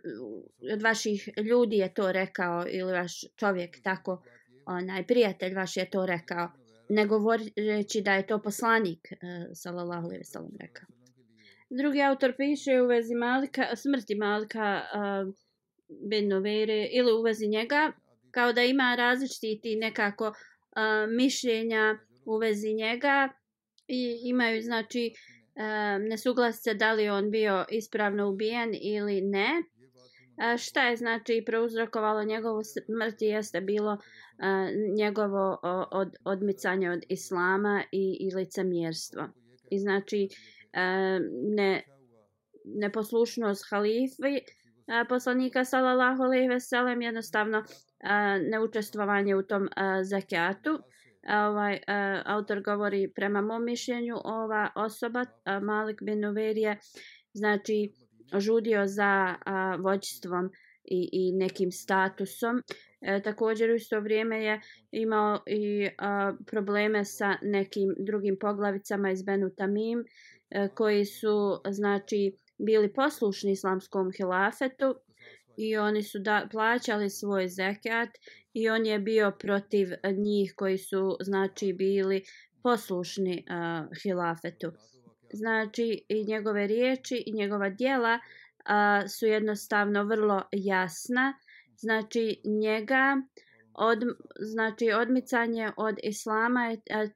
od 0.74 0.82
vaših 0.82 1.28
ljudi 1.36 1.76
je 1.76 1.94
to 1.94 2.12
rekao 2.12 2.64
ili 2.68 2.92
vaš 2.92 3.24
čovjek 3.36 3.82
tako 3.82 4.22
onaj 4.66 5.06
prijatelj 5.06 5.54
vaš 5.54 5.76
je 5.76 5.90
to 5.90 6.06
rekao 6.06 6.63
ne 6.88 7.06
govoreći 7.06 8.02
da 8.02 8.14
je 8.14 8.26
to 8.26 8.42
poslanik 8.42 9.12
eh, 9.12 9.16
sallallahu 9.54 10.04
alejhi 10.04 10.18
ve 10.18 10.24
sellem 10.24 10.52
rekao. 10.60 10.86
Drugi 11.70 12.02
autor 12.02 12.36
piše 12.36 12.82
u 12.82 12.86
vezi 12.86 13.14
Malika, 13.14 13.76
smrti 13.76 14.14
Malika 14.14 14.82
uh, 14.94 15.34
bin 16.10 16.28
Novere 16.28 16.88
ili 16.92 17.12
u 17.12 17.22
vezi 17.22 17.46
njega 17.46 17.92
kao 18.30 18.52
da 18.52 18.62
ima 18.62 18.94
različiti 18.94 19.76
nekako 19.76 20.28
uh, 20.28 20.34
mišljenja 21.16 21.98
u 22.24 22.36
vezi 22.36 22.74
njega 22.74 23.28
i 23.88 24.20
imaju 24.24 24.62
znači 24.62 25.12
uh, 25.12 26.08
nesuglasice 26.08 26.74
da 26.74 26.92
li 26.92 27.08
on 27.08 27.30
bio 27.30 27.64
ispravno 27.70 28.28
ubijen 28.28 28.74
ili 28.82 29.20
ne. 29.20 29.62
A 30.38 30.56
šta 30.56 30.88
je 30.88 30.96
znači 30.96 31.42
prouzrokovalo 31.46 32.24
njegovu 32.24 32.62
smrt 32.62 33.22
jeste 33.22 33.60
bilo 33.60 33.98
njegovo 34.96 35.58
od, 35.90 36.16
odmicanje 36.24 36.90
od 36.90 37.04
islama 37.08 37.84
i, 37.92 38.16
i 38.20 38.34
licemjerstvo. 38.34 39.28
I 39.70 39.78
znači 39.78 40.28
a, 40.72 41.18
ne, 41.56 41.82
neposlušnost 42.64 43.64
halifi 43.70 44.40
poslanika 45.08 45.64
sallallahu 45.64 46.22
alejhi 46.22 46.48
ve 46.48 46.60
sellem 46.60 47.02
jednostavno 47.02 47.64
neučestvovanje 48.50 49.36
u 49.36 49.42
tom 49.42 49.68
zakatu. 50.02 50.78
Ovaj 51.46 51.80
autor 52.24 52.62
govori 52.62 53.12
prema 53.14 53.40
mom 53.40 53.64
mišljenju 53.64 54.16
ova 54.24 54.70
osoba 54.74 55.24
Malik 55.62 56.02
bin 56.02 56.24
Uverije 56.24 56.78
znači 57.32 57.92
žudio 58.38 58.86
za 58.86 59.34
a, 59.46 59.76
vođstvom 59.76 60.50
i, 60.84 61.08
i 61.12 61.32
nekim 61.32 61.72
statusom. 61.72 62.62
E, 63.00 63.22
također 63.22 63.70
u 63.70 63.74
isto 63.74 64.00
vrijeme 64.00 64.44
je 64.44 64.60
imao 64.90 65.42
i 65.46 65.88
a, 65.98 66.32
probleme 66.46 67.04
sa 67.04 67.36
nekim 67.42 67.94
drugim 67.98 68.36
poglavicama 68.40 69.10
iz 69.10 69.22
Benu 69.22 69.50
Tamim 69.56 70.04
e, 70.50 70.68
koji 70.74 71.04
su 71.04 71.60
znači 71.70 72.36
bili 72.58 72.92
poslušni 72.92 73.52
islamskom 73.52 74.12
hilafetu 74.16 74.94
i 75.56 75.76
oni 75.76 76.02
su 76.02 76.18
da 76.18 76.48
plaćali 76.50 77.10
svoj 77.10 77.48
zekat 77.48 78.08
i 78.52 78.68
on 78.68 78.86
je 78.86 78.98
bio 78.98 79.32
protiv 79.38 79.88
njih 80.16 80.52
koji 80.56 80.78
su 80.78 81.16
znači 81.20 81.72
bili 81.72 82.22
poslušni 82.62 83.44
a, 83.48 83.86
hilafetu. 84.02 84.72
Znači 85.34 86.04
i 86.08 86.24
njegove 86.24 86.66
riječi 86.66 87.22
i 87.26 87.32
njegova 87.32 87.68
djela 87.68 88.18
a, 88.64 89.08
su 89.08 89.26
jednostavno 89.26 90.04
vrlo 90.04 90.42
jasna. 90.52 91.34
Znači 91.76 92.40
njega 92.44 93.16
od, 93.74 93.98
znači 94.40 94.92
odmicanje 94.92 95.70
od 95.76 95.96
islama 96.02 96.66
je 96.66 96.80
a, 96.90 97.06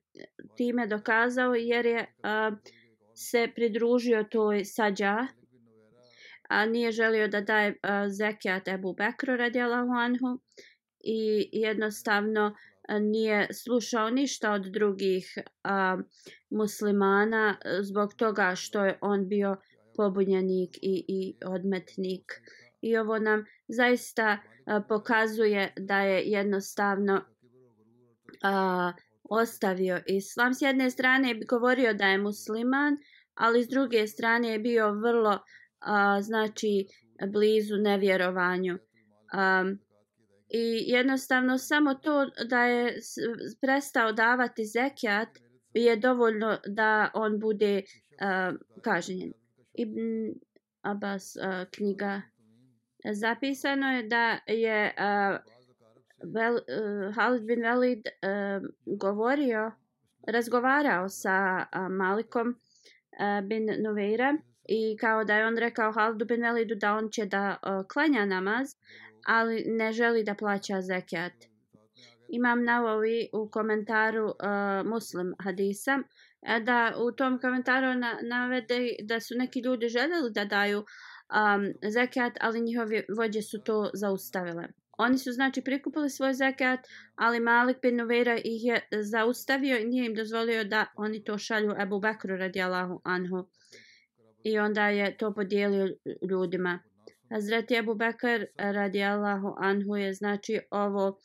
time 0.57 0.87
dokazao 0.87 1.55
jer 1.55 1.87
je 1.87 2.15
a, 2.23 2.51
se 3.15 3.49
pridružio 3.55 4.25
toj 4.31 4.65
sađa 4.65 5.27
a 6.49 6.67
nije 6.67 6.93
želio 6.93 7.29
da 7.29 7.41
daje 7.41 7.77
zekijat 8.09 8.69
Ebu 8.69 8.93
Bekru 8.93 9.37
radijalahu 9.37 9.93
anhu 9.93 10.41
i 11.01 11.49
jednostavno 11.53 12.57
nije 13.01 13.49
slušao 13.53 14.11
ništa 14.11 14.53
od 14.53 14.63
drugih 14.63 15.39
a, 15.65 15.99
muslimana 16.51 17.57
e, 17.65 17.83
zbog 17.83 18.15
toga 18.15 18.53
što 18.57 18.85
je 18.85 18.99
on 19.01 19.29
bio 19.29 19.57
pobunjenik 19.97 20.77
i, 20.83 21.05
i 21.09 21.37
odmetnik. 21.47 22.33
I 22.81 22.97
ovo 22.97 23.19
nam 23.19 23.45
zaista 23.69 24.39
a, 24.67 24.81
pokazuje 24.89 25.73
da 25.77 26.01
je 26.01 26.23
jednostavno 26.25 27.25
a, 28.43 28.93
ostavio 29.31 30.01
islam. 30.07 30.55
S 30.55 30.63
jedne 30.63 30.91
strane 30.91 31.29
je 31.29 31.41
govorio 31.49 31.95
da 31.95 32.07
je 32.07 32.19
musliman, 32.19 32.97
ali 33.35 33.65
s 33.65 33.69
druge 33.69 34.07
strane 34.07 34.49
je 34.49 34.59
bio 34.59 34.93
vrlo 34.93 35.39
a, 35.81 36.23
znači 36.23 36.87
blizu 37.33 37.77
nevjerovanju. 37.77 38.75
Um, 38.75 39.79
I 40.49 40.85
jednostavno 40.87 41.59
samo 41.59 41.95
to 41.95 42.27
da 42.49 42.65
je 42.65 42.97
prestao 43.61 44.13
davati 44.13 44.65
zekijat 44.65 45.29
je 45.75 45.97
dovoljno 45.97 46.59
da 46.67 47.11
on 47.15 47.41
bude 47.41 47.83
uh, 47.83 48.59
kažnjen. 48.83 49.33
Ibn 49.75 50.35
Abbas 50.83 51.37
uh, 51.37 51.69
knjiga 51.75 52.23
zapisano 53.13 53.87
je 53.87 54.03
da 54.03 54.39
je 54.47 54.95
uh, 54.99 55.39
Vel, 56.35 56.55
uh, 56.55 57.15
Halid 57.15 57.43
bin 57.43 57.63
Velid 57.63 57.99
uh, 58.07 58.69
govorio, 58.99 59.73
razgovarao 60.27 61.09
sa 61.09 61.67
uh, 61.77 61.89
Malikom 61.91 62.49
uh, 62.49 63.49
bin 63.49 63.67
Nuveira 63.85 64.37
i 64.69 64.97
kao 64.97 65.25
da 65.25 65.37
je 65.37 65.47
on 65.47 65.59
rekao 65.59 65.93
Halidu 65.93 66.25
bin 66.25 66.43
Velidu 66.43 66.75
da 66.75 66.95
on 66.95 67.11
će 67.11 67.27
da 67.27 67.57
uh, 67.63 67.87
klanja 67.93 68.25
namaz, 68.25 68.75
ali 69.27 69.65
ne 69.67 69.93
želi 69.93 70.25
da 70.25 70.35
plaća 70.35 70.81
zekijat. 70.81 71.33
Imam 72.29 72.65
navovi 72.65 73.29
u 73.33 73.51
komentaru 73.51 74.25
uh, 74.25 74.87
muslim 74.87 75.35
hadisa 75.39 75.99
da 76.63 76.95
u 76.99 77.13
tom 77.13 77.41
komentaru 77.41 77.95
na, 77.95 78.19
navede 78.23 78.97
da 79.03 79.21
su 79.21 79.35
neki 79.37 79.61
ljudi 79.61 79.89
željeli 79.89 80.33
da 80.33 80.45
daju 80.45 80.79
um, 80.79 81.73
zekijat, 81.91 82.33
ali 82.41 82.61
njihovi 82.61 83.05
vođe 83.17 83.43
su 83.43 83.61
to 83.61 83.91
zaustavile. 83.95 84.69
Oni 84.99 85.19
su 85.19 85.33
znači 85.33 85.63
prikupili 85.63 86.11
svoj 86.11 86.35
zekat, 86.35 86.81
ali 87.15 87.41
Malik 87.41 87.77
bin 87.83 87.97
Nuveira 87.97 88.37
ih 88.37 88.65
je 88.65 88.81
zaustavio 89.03 89.79
i 89.79 89.85
nije 89.85 90.07
im 90.07 90.15
dozvolio 90.15 90.65
da 90.65 90.87
oni 90.97 91.25
to 91.25 91.39
šalju 91.39 91.75
Ebu 91.83 92.01
Bekru 92.01 92.37
radijalahu 92.37 93.01
anhu. 93.05 93.49
I 94.45 94.59
onda 94.59 94.89
je 94.89 95.17
to 95.17 95.35
podijelio 95.35 95.89
ljudima. 96.31 96.79
Hazreti 97.31 97.77
Abu 97.77 97.95
Bakr 97.95 98.45
radijallahu 98.57 99.55
anhu 99.59 99.97
je 99.97 100.15
znači 100.15 100.61
ovo 100.71 101.19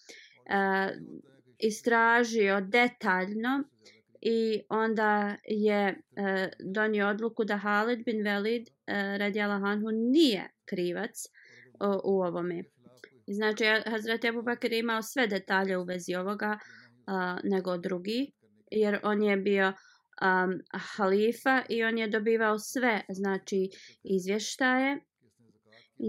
e, 0.46 0.90
istražio 1.60 2.62
detaljno 2.62 3.64
i 4.22 4.62
onda 4.70 5.36
je 5.48 5.88
e, 5.88 6.50
donio 6.60 7.08
odluku 7.08 7.44
da 7.44 7.58
Halid 7.58 8.06
bin 8.06 8.24
Velid 8.24 8.62
uh, 8.62 8.94
radijallahu 9.18 9.66
anhu 9.66 9.92
nije 9.92 10.50
krivac 10.66 11.26
o, 11.80 12.02
u 12.04 12.22
ovome. 12.22 12.64
Znači, 13.28 13.64
Hazreti 13.86 14.28
Abu 14.28 14.42
Bakr 14.42 14.74
imao 14.74 15.02
sve 15.02 15.28
detalje 15.28 15.78
u 15.78 15.84
vezi 15.84 16.16
ovoga 16.16 16.60
a, 17.06 17.38
nego 17.44 17.78
drugi, 17.78 18.32
jer 18.72 19.00
on 19.04 19.24
je 19.24 19.38
bio 19.38 19.68
um, 19.68 20.62
halifa 20.96 21.62
i 21.70 21.84
on 21.84 21.98
je 21.98 22.08
dobivao 22.08 22.60
sve 22.60 23.02
znači 23.10 23.70
izvještaje 24.04 25.00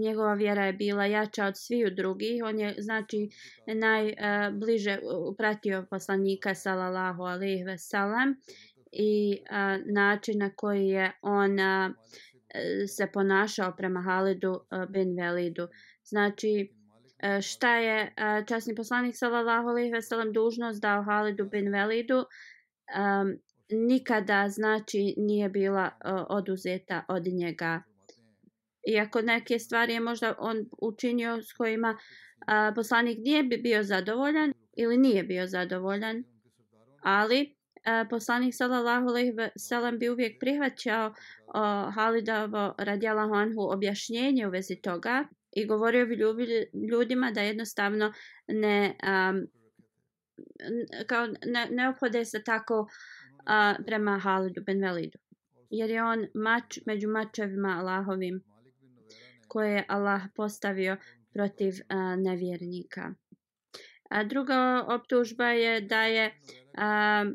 njegova 0.01 0.33
vjera 0.33 0.65
je 0.65 0.73
bila 0.73 1.05
jača 1.05 1.45
od 1.45 1.53
sviju 1.57 1.89
drugih. 1.95 2.43
On 2.43 2.59
je, 2.59 2.75
znači, 2.77 3.29
najbliže 3.67 4.91
e, 4.91 4.99
uh, 4.99 5.35
pratio 5.37 5.85
poslanika, 5.89 6.55
sallallahu 6.55 7.23
alejhi 7.23 7.63
ve 7.63 7.77
sellem 7.77 8.35
i 8.91 9.37
uh, 9.41 9.93
način 9.93 10.39
na 10.39 10.49
koji 10.55 10.87
je 10.87 11.11
on 11.21 11.59
e, 11.59 11.89
se 12.87 13.07
ponašao 13.13 13.75
prema 13.77 14.01
Halidu 14.01 14.59
bin 14.89 15.15
Velidu. 15.17 15.67
Znači, 16.03 16.71
šta 17.41 17.77
je 17.77 18.13
časni 18.47 18.75
poslanik, 18.75 19.15
sallallahu 19.17 19.67
alejhi 19.67 19.91
ve 19.91 20.01
sellem 20.01 20.33
dužnost 20.33 20.81
dao 20.81 21.03
Halidu 21.03 21.45
bin 21.45 21.71
Velidu, 21.71 22.23
nikada, 23.69 24.49
znači, 24.49 25.13
nije 25.17 25.49
bila 25.49 25.89
oduzeta 26.29 27.05
od 27.07 27.23
njega 27.25 27.81
iako 28.87 29.21
neke 29.21 29.59
stvari 29.59 29.93
je 29.93 29.99
možda 29.99 30.35
on 30.39 30.65
učinio 30.81 31.41
s 31.41 31.53
kojima 31.53 31.97
a, 32.47 32.71
poslanik 32.75 33.17
nije 33.17 33.43
bi 33.43 33.57
bio 33.57 33.83
zadovoljan 33.83 34.53
ili 34.77 34.97
nije 34.97 35.23
bio 35.23 35.47
zadovoljan, 35.47 36.23
ali 37.01 37.55
a, 37.85 38.05
poslanik 38.09 38.55
sallallahu 38.55 39.07
alejhi 39.07 39.31
ve 39.31 39.49
sellem 39.57 39.99
bi 39.99 40.09
uvijek 40.09 40.39
prihvaćao 40.39 41.13
a, 41.53 41.91
Halidovo 41.95 42.75
radijallahu 42.77 43.33
anhu 43.33 43.61
objašnjenje 43.61 44.47
u 44.47 44.49
vezi 44.49 44.75
toga 44.75 45.27
i 45.51 45.65
govorio 45.65 46.05
bi 46.05 46.15
ljudima 46.91 47.31
da 47.31 47.41
jednostavno 47.41 48.13
ne 48.47 48.95
a, 49.03 49.33
kao 51.07 51.27
ne, 51.27 51.67
ne 51.71 51.89
ophode 51.89 52.25
se 52.25 52.43
tako 52.43 52.87
a, 53.45 53.75
prema 53.85 54.19
Halidu 54.19 54.61
ben 54.65 54.81
Velidu. 54.81 55.17
Jer 55.69 55.89
je 55.89 56.03
on 56.03 56.27
mač 56.33 56.79
među 56.85 57.09
mačevima 57.09 57.77
Allahovim 57.79 58.54
koje 59.55 59.75
je 59.75 59.85
Allah 59.87 60.21
postavio 60.35 60.97
protiv 61.33 61.73
a, 61.89 62.15
nevjernika. 62.15 63.13
A 64.09 64.23
druga 64.23 64.85
optužba 64.87 65.45
je 65.45 65.81
da 65.81 66.01
je 66.03 66.31
a, 66.77 67.25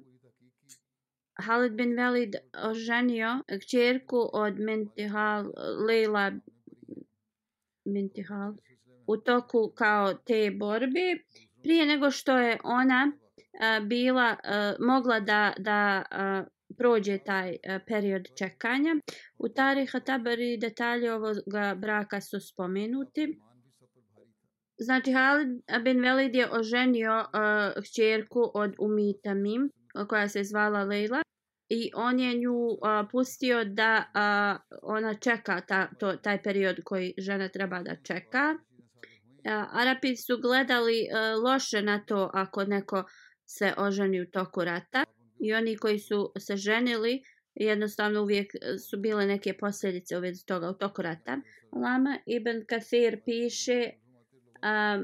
Halid 1.41 1.73
bin 1.73 1.97
Velid 1.97 2.37
oženio 2.65 3.43
kćerku 3.63 4.31
od 4.33 4.59
Mintihal, 4.59 5.53
Leila 5.87 6.33
Mintihal 7.85 8.53
u 9.07 9.17
toku 9.17 9.73
kao 9.75 10.15
te 10.15 10.51
borbe 10.51 11.17
prije 11.63 11.87
nego 11.87 12.11
što 12.11 12.39
je 12.39 12.59
ona 12.65 13.13
a, 13.61 13.81
bila 13.81 14.37
a, 14.45 14.75
mogla 14.81 15.21
da 15.21 15.53
da 15.59 16.03
a, 16.11 16.45
prođe 16.81 17.19
taj 17.19 17.51
e, 17.51 17.79
period 17.89 18.29
čekanja. 18.39 18.97
U 19.39 19.49
Tariha 19.49 20.01
Tabari 20.01 20.57
detalje 20.57 21.13
ovoga 21.15 21.75
braka 21.77 22.21
su 22.21 22.41
spomenuti. 22.41 23.41
Znači 24.79 25.13
Halid 25.13 25.49
bin 25.85 26.01
Velid 26.01 26.35
je 26.35 26.49
oženio 26.53 27.13
e, 27.13 27.25
uh, 27.25 27.85
hćerku 27.85 28.51
od 28.55 28.75
Umita 28.79 29.35
Mim 29.35 29.71
koja 30.09 30.29
se 30.29 30.45
zvala 30.45 30.83
Leila 30.85 31.23
i 31.69 31.91
on 31.95 32.21
je 32.21 32.35
nju 32.35 32.57
uh, 32.67 32.79
pustio 33.13 33.65
da 33.65 34.05
uh, 34.05 34.79
ona 34.83 35.15
čeka 35.15 35.61
ta, 35.61 35.89
to, 35.99 36.17
taj 36.17 36.43
period 36.43 36.77
koji 36.85 37.15
žena 37.19 37.49
treba 37.49 37.83
da 37.83 37.97
čeka. 38.03 38.55
Uh, 38.55 39.81
Arapi 39.81 40.17
su 40.17 40.39
gledali 40.43 41.01
uh, 41.03 41.45
loše 41.45 41.83
na 41.83 42.05
to 42.07 42.31
ako 42.35 42.65
neko 42.65 43.05
se 43.47 43.75
oženi 43.77 44.21
u 44.21 44.31
toku 44.31 44.65
rata 44.65 45.05
i 45.41 45.55
oni 45.55 45.77
koji 45.77 45.99
su 45.99 46.33
se 46.39 46.57
ženili 46.57 47.23
jednostavno 47.55 48.23
uvijek 48.23 48.55
e, 48.55 48.79
su 48.79 48.99
bile 48.99 49.27
neke 49.27 49.53
posljedice 49.53 50.19
u 50.19 50.21
vezi 50.21 50.47
toga 50.47 50.71
u 50.71 50.75
toku 50.75 51.03
rata. 51.03 51.41
Lama 51.73 52.19
ibn 52.27 52.65
Kathir 52.67 53.21
piše 53.25 53.91
a, 54.63 55.03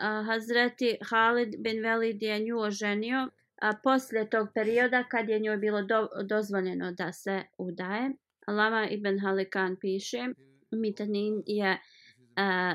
a, 0.00 0.22
Hazreti 0.22 0.96
Halid 1.10 1.54
bin 1.58 1.82
Velid 1.82 2.22
je 2.22 2.40
nju 2.40 2.58
oženio 2.58 3.28
a 3.62 3.72
poslije 3.82 4.30
tog 4.30 4.48
perioda 4.54 5.04
kad 5.04 5.28
je 5.28 5.38
njoj 5.38 5.56
bilo 5.56 5.82
do, 5.82 6.08
dozvoljeno 6.24 6.92
da 6.92 7.12
se 7.12 7.42
udaje. 7.58 8.10
Lama 8.46 8.88
ibn 8.90 9.18
Halikan 9.20 9.76
piše 9.80 10.18
Mitanin 10.70 11.42
je 11.46 11.78
a, 12.36 12.74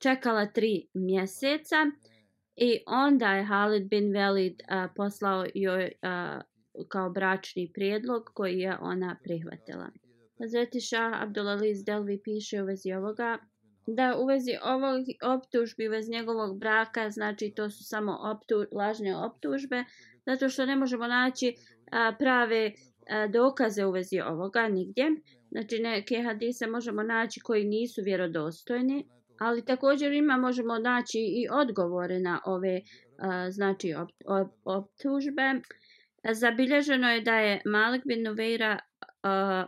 čekala 0.00 0.46
tri 0.46 0.86
mjeseca 0.94 1.76
i 2.56 2.78
onda 2.86 3.32
je 3.32 3.44
Halid 3.44 3.88
bin 3.88 4.12
Velid 4.12 4.62
uh, 4.62 4.90
poslao 4.96 5.46
joj 5.54 5.92
uh, 6.02 6.42
kao 6.88 7.10
bračni 7.10 7.70
prijedlog 7.74 8.30
koji 8.34 8.58
je 8.58 8.78
ona 8.80 9.16
prihvatila. 9.22 9.90
Hazreti 10.38 10.80
Shah 10.80 11.22
Abdulaliz 11.22 11.84
Delvi 11.84 12.20
piše 12.24 12.62
u 12.62 12.66
vezi 12.66 12.92
ovoga 12.92 13.38
da 13.86 14.16
u 14.18 14.26
vezi 14.26 14.50
ovog 14.62 15.04
optužbi 15.22 15.88
u 15.88 15.90
vezi 15.90 16.12
njegovog 16.12 16.58
braka, 16.58 17.10
znači 17.10 17.52
to 17.56 17.70
su 17.70 17.84
samo 17.84 18.18
optu, 18.22 18.64
lažne 18.72 19.16
optužbe, 19.16 19.84
zato 20.26 20.48
što 20.48 20.66
ne 20.66 20.76
možemo 20.76 21.06
naći 21.06 21.54
a, 21.92 22.12
prave 22.18 22.72
a, 23.10 23.26
dokaze 23.26 23.86
u 23.86 23.90
vezi 23.90 24.20
ovoga 24.20 24.68
nigdje. 24.68 25.06
Znači 25.50 25.78
neke 25.78 26.22
hadise 26.22 26.66
možemo 26.66 27.02
naći 27.02 27.40
koji 27.40 27.64
nisu 27.64 28.02
vjerodostojni, 28.04 29.06
ali 29.38 29.64
također 29.64 30.12
ima 30.12 30.36
možemo 30.36 30.78
naći 30.78 31.18
i 31.18 31.46
odgovore 31.50 32.18
na 32.20 32.40
ove 32.44 32.80
a, 33.18 33.50
znači 33.50 33.94
op, 33.94 34.08
op, 34.26 34.52
optužbe. 34.64 35.60
Zabilježeno 36.32 37.10
je 37.10 37.20
da 37.20 37.38
je 37.38 37.62
Malik 37.64 38.02
bin 38.06 38.22
Nuveira 38.22 38.78
a, 39.22 39.66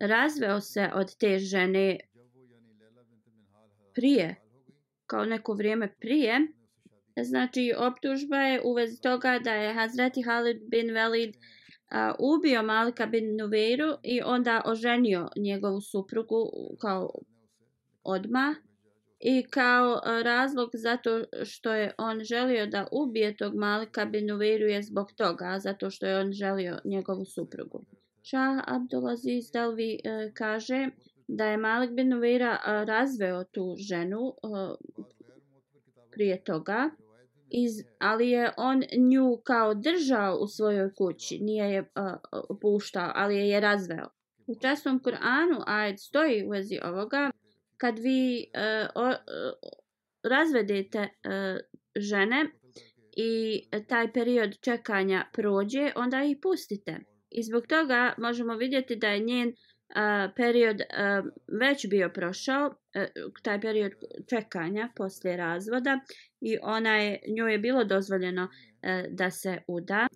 razveo 0.00 0.60
se 0.60 0.90
od 0.94 1.16
te 1.18 1.38
žene 1.38 1.98
prije, 3.94 4.36
kao 5.06 5.24
neko 5.24 5.52
vrijeme 5.52 5.94
prije. 6.00 6.40
Znači, 7.22 7.72
optužba 7.78 8.36
je 8.36 8.60
u 8.64 8.74
vezi 8.74 9.00
toga 9.02 9.38
da 9.44 9.52
je 9.52 9.74
Hazreti 9.74 10.22
Halid 10.22 10.56
bin 10.70 10.94
Velid 10.94 11.34
a, 11.90 12.14
ubio 12.18 12.62
Malika 12.62 13.06
bin 13.06 13.36
Nuveiru 13.36 13.94
i 14.02 14.20
onda 14.24 14.62
oženio 14.64 15.28
njegovu 15.36 15.80
suprugu 15.80 16.50
kao 16.80 17.10
odma 18.02 18.54
i 19.20 19.42
kao 19.42 19.94
e, 19.94 20.22
razlog 20.22 20.70
zato 20.74 21.24
što 21.44 21.72
je 21.74 21.94
on 21.98 22.20
želio 22.24 22.66
da 22.66 22.86
ubije 22.92 23.36
tog 23.36 23.54
Malika 23.54 24.04
bin 24.04 24.26
Nuveiru 24.26 24.66
je 24.66 24.82
zbog 24.82 25.12
toga, 25.12 25.58
zato 25.58 25.90
što 25.90 26.06
je 26.06 26.18
on 26.18 26.32
želio 26.32 26.78
njegovu 26.84 27.24
suprugu. 27.24 27.84
Šah 28.22 28.62
Abdulaziz 28.66 29.50
Delvi 29.52 30.00
e, 30.04 30.32
kaže 30.34 30.88
da 31.28 31.44
je 31.44 31.56
Malik 31.56 31.90
bin 31.90 32.08
Nuvira 32.08 32.52
e, 32.52 32.84
razveo 32.84 33.44
tu 33.44 33.74
ženu 33.78 34.28
e, 34.28 34.48
prije 36.12 36.44
toga, 36.44 36.90
iz, 37.50 37.72
ali 37.98 38.30
je 38.30 38.52
on 38.56 38.82
nju 39.10 39.40
kao 39.44 39.74
držao 39.74 40.38
u 40.40 40.46
svojoj 40.46 40.94
kući, 40.94 41.38
nije 41.40 41.70
je 41.70 41.90
puštao, 42.60 43.12
ali 43.14 43.36
je 43.36 43.48
je 43.48 43.60
razveo. 43.60 44.08
U 44.46 44.54
časnom 44.60 45.00
Kur'anu 45.00 45.62
ajed 45.66 46.00
stoji 46.00 46.46
u 46.46 46.50
vezi 46.50 46.78
ovoga, 46.84 47.30
kad 47.80 47.98
vi 47.98 48.40
e, 48.40 48.86
o, 48.94 49.10
e, 49.10 49.16
razvedete 50.22 50.98
e, 50.98 51.08
žene 51.96 52.46
i 53.16 53.62
taj 53.88 54.12
period 54.12 54.60
čekanja 54.60 55.24
prođe, 55.32 55.92
onda 55.96 56.24
ih 56.24 56.36
pustite. 56.42 56.98
I 57.30 57.42
zbog 57.42 57.66
toga 57.66 58.14
možemo 58.18 58.54
vidjeti 58.54 58.96
da 58.96 59.08
je 59.08 59.20
njen 59.20 59.52
a, 59.94 60.28
period 60.36 60.80
a, 60.80 61.22
već 61.60 61.86
bio 61.90 62.10
prošao, 62.14 62.74
a, 62.94 63.06
taj 63.42 63.60
period 63.60 63.92
čekanja 64.30 64.88
poslije 64.96 65.36
razvoda 65.36 66.00
i 66.40 66.58
ona 66.62 66.96
je, 66.96 67.20
njoj 67.36 67.52
je 67.52 67.58
bilo 67.58 67.84
dozvoljeno 67.84 68.48
a, 68.82 69.04
da 69.10 69.30
se 69.30 69.58
uda. 69.68 70.06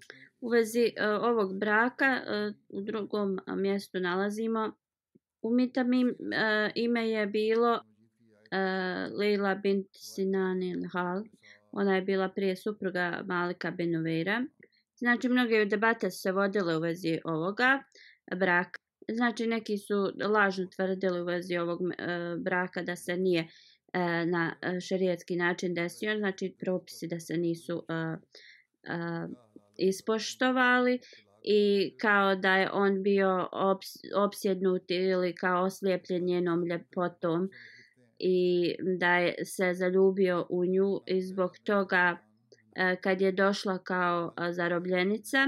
U 0.41 0.49
vezi 0.49 0.93
a, 0.99 1.19
ovog 1.23 1.59
braka 1.59 2.21
a, 2.27 2.53
u 2.69 2.81
drugom 2.81 3.39
mjestu 3.57 4.01
nalazimo 4.01 4.73
u 5.45 5.49
uh, 5.49 5.57
eh, 6.33 6.71
ime 6.75 7.11
je 7.11 7.27
bilo 7.27 7.75
eh, 7.75 8.57
uh, 8.57 9.19
Leila 9.19 9.55
bint 9.55 9.87
Sinani 9.93 10.89
Hal. 10.93 11.25
Ona 11.73 11.97
je 11.97 12.03
bila 12.03 12.29
prije 12.29 12.57
supruga 12.57 13.23
Malika 13.27 13.71
bin 13.71 13.97
Uveira. 13.97 14.47
Znači, 14.97 15.29
mnoge 15.29 15.65
debate 15.65 16.11
se 16.11 16.33
vodile 16.33 16.77
u 16.77 16.81
vezi 16.81 17.19
ovoga 17.25 17.83
braka. 18.37 18.79
Znači, 19.09 19.47
neki 19.47 19.79
su 19.79 20.13
lažno 20.29 20.67
tvrdili 20.67 21.21
u 21.21 21.25
vezi 21.25 21.57
ovog 21.57 21.81
e, 21.83 21.95
braka 22.39 22.83
da 22.83 22.97
se 22.97 23.17
nije 23.17 23.49
e, 23.93 24.27
na 24.27 24.57
šarijetski 24.89 25.37
način 25.37 25.75
desio, 25.75 26.19
znači 26.19 26.55
propisi 26.59 27.07
da 27.07 27.21
se 27.21 27.37
nisu 27.37 27.85
e, 27.89 27.95
e, 27.95 28.17
ispoštovali 29.77 31.01
i 31.45 31.95
kao 32.01 32.35
da 32.35 32.57
je 32.57 32.71
on 32.73 33.03
bio 33.03 33.49
obs, 33.53 33.87
opsjednut 34.17 34.83
ili 34.89 35.35
kao 35.35 35.65
oslijepljen 35.65 36.25
njenom 36.25 36.65
ljepotom 36.65 37.51
i 38.19 38.75
da 38.99 39.17
je 39.17 39.45
se 39.45 39.75
zaljubio 39.75 40.47
u 40.51 40.65
nju 40.65 41.01
i 41.07 41.23
zbog 41.23 41.59
toga 41.65 42.19
e, 42.77 42.97
kad 42.97 43.21
je 43.21 43.33
došla 43.33 43.79
kao 43.79 44.35
e, 44.41 44.53
zarobljenica, 44.53 45.39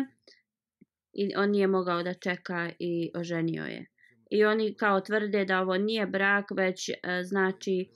i 1.13 1.37
on 1.37 1.51
nije 1.51 1.67
mogao 1.67 2.03
da 2.03 2.15
čeka 2.15 2.71
i 2.79 3.11
oženio 3.15 3.65
je. 3.65 3.87
I 4.31 4.45
oni 4.45 4.75
kao 4.75 5.01
tvrde 5.01 5.45
da 5.45 5.61
ovo 5.61 5.77
nije 5.79 6.07
brak, 6.07 6.45
već 6.57 6.89
e, 6.89 6.95
znači 7.23 7.91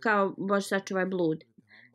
kao 0.00 0.34
Bož 0.38 0.64
sačuvaj 0.64 1.06
blud. 1.06 1.44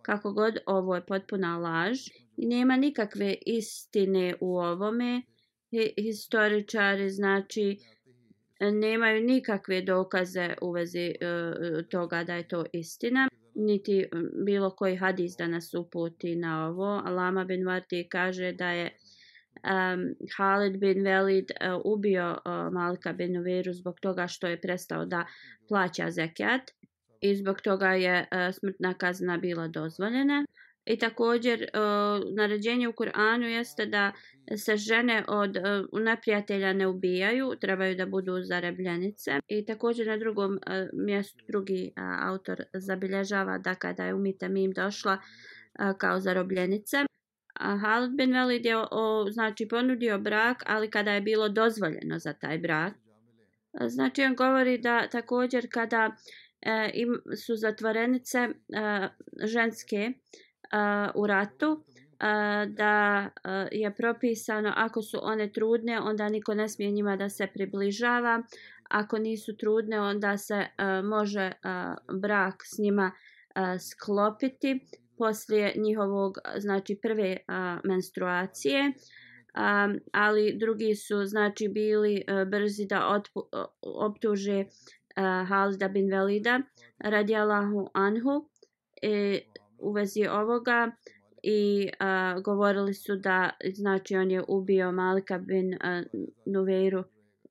Kako 0.02 0.34
god, 0.34 0.58
ovo 0.66 0.96
je 0.96 1.06
potpuna 1.06 1.58
laž. 1.58 1.98
Nema 2.38 2.78
nikakve 2.78 3.36
istine 3.46 4.36
u 4.42 4.58
ovome. 4.58 5.22
Historičari, 5.98 7.10
znači, 7.10 7.78
nemaju 8.60 9.24
nikakve 9.24 9.82
dokaze 9.82 10.54
u 10.62 10.72
vezi 10.72 11.14
uh, 11.22 11.86
toga 11.90 12.24
da 12.24 12.36
je 12.36 12.48
to 12.48 12.66
istina 12.74 13.30
niti 13.56 14.06
bilo 14.46 14.70
koji 14.70 14.96
hadis 14.96 15.36
da 15.38 15.48
nas 15.48 15.74
uputi 15.74 16.36
na 16.36 16.68
ovo. 16.68 16.96
Lama 16.96 17.44
bin 17.44 17.66
Varti 17.66 18.08
kaže 18.10 18.52
da 18.52 18.70
je 18.70 18.90
um, 19.64 20.16
Halid 20.38 20.80
bin 20.80 21.04
Velid 21.04 21.46
uh, 21.52 21.82
ubio 21.86 22.32
uh, 22.32 22.74
Malika 22.74 23.14
bin 23.14 23.38
Uviru 23.38 23.74
zbog 23.74 24.00
toga 24.02 24.28
što 24.28 24.48
je 24.48 24.62
prestao 24.62 25.06
da 25.06 25.26
plaća 25.68 26.12
zekijat 26.12 26.62
i 27.22 27.36
zbog 27.36 27.62
toga 27.62 27.90
je 27.90 28.20
uh, 28.20 28.56
smrtna 28.56 28.94
kazna 28.94 29.38
bila 29.38 29.68
dozvoljena. 29.68 30.46
I 30.86 30.98
također 30.98 31.62
uh, 31.62 32.36
naređenje 32.36 32.88
u 32.88 32.92
Kur'anu 32.92 33.44
jeste 33.44 33.86
da 33.86 34.12
se 34.58 34.78
žene 34.78 35.24
od 35.28 35.58
uh, 35.58 36.02
neprijatelja 36.02 36.74
ne 36.74 36.88
ubijaju, 36.88 37.56
trebaju 37.62 37.96
da 37.96 38.06
budu 38.06 38.42
zarebljenice. 38.42 39.40
I 39.48 39.66
također 39.66 40.08
na 40.08 40.18
drugom 40.18 40.52
uh, 40.52 40.60
mjestu 41.06 41.46
drugi 41.48 41.92
uh, 41.98 42.28
autor 42.30 42.64
zabilježava 42.74 43.58
da 43.58 43.76
kada 43.76 44.06
je 44.06 44.14
umita 44.14 44.48
mim 44.48 44.72
došla 44.72 45.14
uh, 45.14 45.98
kao 45.98 46.20
zarobljenice, 46.20 46.98
Halid 47.60 48.12
bin 48.12 48.34
Velid 48.34 48.66
je 48.66 48.78
o, 48.78 49.28
znači 49.32 49.68
ponudio 49.68 50.20
brak, 50.20 50.64
ali 50.66 50.90
kada 50.90 51.12
je 51.12 51.22
bilo 51.22 51.50
dozvoljeno 51.50 52.20
za 52.20 52.34
taj 52.34 52.58
brak. 52.58 52.94
Znači 53.88 54.24
on 54.24 54.36
govori 54.36 54.78
da 54.78 55.08
također 55.08 55.68
kada 55.72 56.16
e, 56.62 56.92
im 56.94 57.22
su 57.46 57.56
zatvorenice 57.56 58.38
e, 58.40 58.50
ženske 59.44 60.12
u 61.16 61.28
ratu, 61.28 61.84
da 62.68 63.30
je 63.72 63.96
propisano 63.96 64.74
ako 64.76 65.02
su 65.02 65.20
one 65.22 65.52
trudne, 65.52 66.00
onda 66.00 66.30
niko 66.30 66.54
ne 66.54 66.70
smije 66.70 66.92
njima 66.92 67.16
da 67.16 67.30
se 67.30 67.48
približava. 67.54 68.44
Ako 68.90 69.18
nisu 69.18 69.58
trudne, 69.58 70.00
onda 70.00 70.38
se 70.38 70.66
može 71.04 71.52
brak 72.22 72.56
s 72.66 72.78
njima 72.78 73.12
sklopiti 73.80 74.80
poslije 75.18 75.74
njihovog 75.76 76.38
znači 76.58 77.00
prve 77.02 77.38
a, 77.48 77.80
menstruacije 77.84 78.92
a, 79.54 79.94
ali 80.12 80.58
drugi 80.60 80.96
su 80.96 81.26
znači 81.26 81.68
bili 81.68 82.24
a, 82.28 82.46
brzi 82.46 82.86
da 82.86 83.08
otpu, 83.08 83.44
a, 83.52 83.66
optuže 83.82 84.60
e, 84.60 84.66
a, 85.16 85.46
Halida 85.50 85.88
bin 85.88 86.10
Velida 86.12 86.62
radijalahu 87.00 87.90
anhu 87.94 88.50
e, 89.02 89.40
u 89.80 89.92
vezi 89.92 90.28
ovoga 90.28 90.92
i 91.44 91.90
a, 92.00 92.40
govorili 92.40 92.94
su 92.94 93.16
da 93.16 93.50
znači 93.74 94.16
on 94.16 94.32
je 94.32 94.44
ubio 94.48 94.92
Malika 94.92 95.38
bin 95.38 95.74
a, 95.82 96.04
Nuveiru 96.46 97.04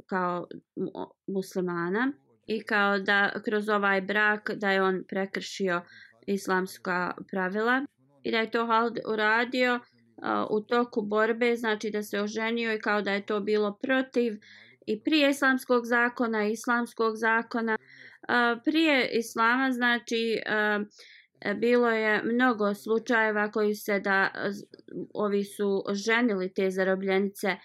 kao 0.06 0.46
muslimana 1.26 2.12
i 2.46 2.62
kao 2.62 2.98
da 2.98 3.32
kroz 3.44 3.68
ovaj 3.68 4.00
brak 4.00 4.50
da 4.54 4.70
je 4.70 4.82
on 4.82 5.04
prekršio 5.08 5.82
islamska 6.26 7.14
pravila 7.30 7.86
i 8.22 8.30
da 8.30 8.38
je 8.38 8.50
to 8.50 8.66
Halid 8.66 8.98
uradio 9.08 9.80
a, 10.22 10.46
u 10.50 10.60
toku 10.60 11.02
borbe, 11.02 11.56
znači 11.56 11.90
da 11.90 12.02
se 12.02 12.20
oženio 12.20 12.74
i 12.74 12.80
kao 12.80 13.02
da 13.02 13.12
je 13.12 13.26
to 13.26 13.40
bilo 13.40 13.78
protiv 13.82 14.40
i 14.86 15.00
prije 15.00 15.30
islamskog 15.30 15.86
zakona 15.86 16.46
islamskog 16.46 17.16
zakona. 17.16 17.78
a, 18.28 18.56
prije 18.64 19.10
islama, 19.12 19.72
znači, 19.72 20.40
a, 20.46 20.80
E, 21.44 21.54
bilo 21.54 21.90
je 21.90 22.22
mnogo 22.22 22.74
slučajeva 22.74 23.50
koji 23.50 23.74
se 23.74 24.00
da 24.00 24.30
ovi 25.14 25.44
su 25.44 25.84
ženili 25.92 26.54
te 26.54 26.70
zarobljenice 26.70 27.56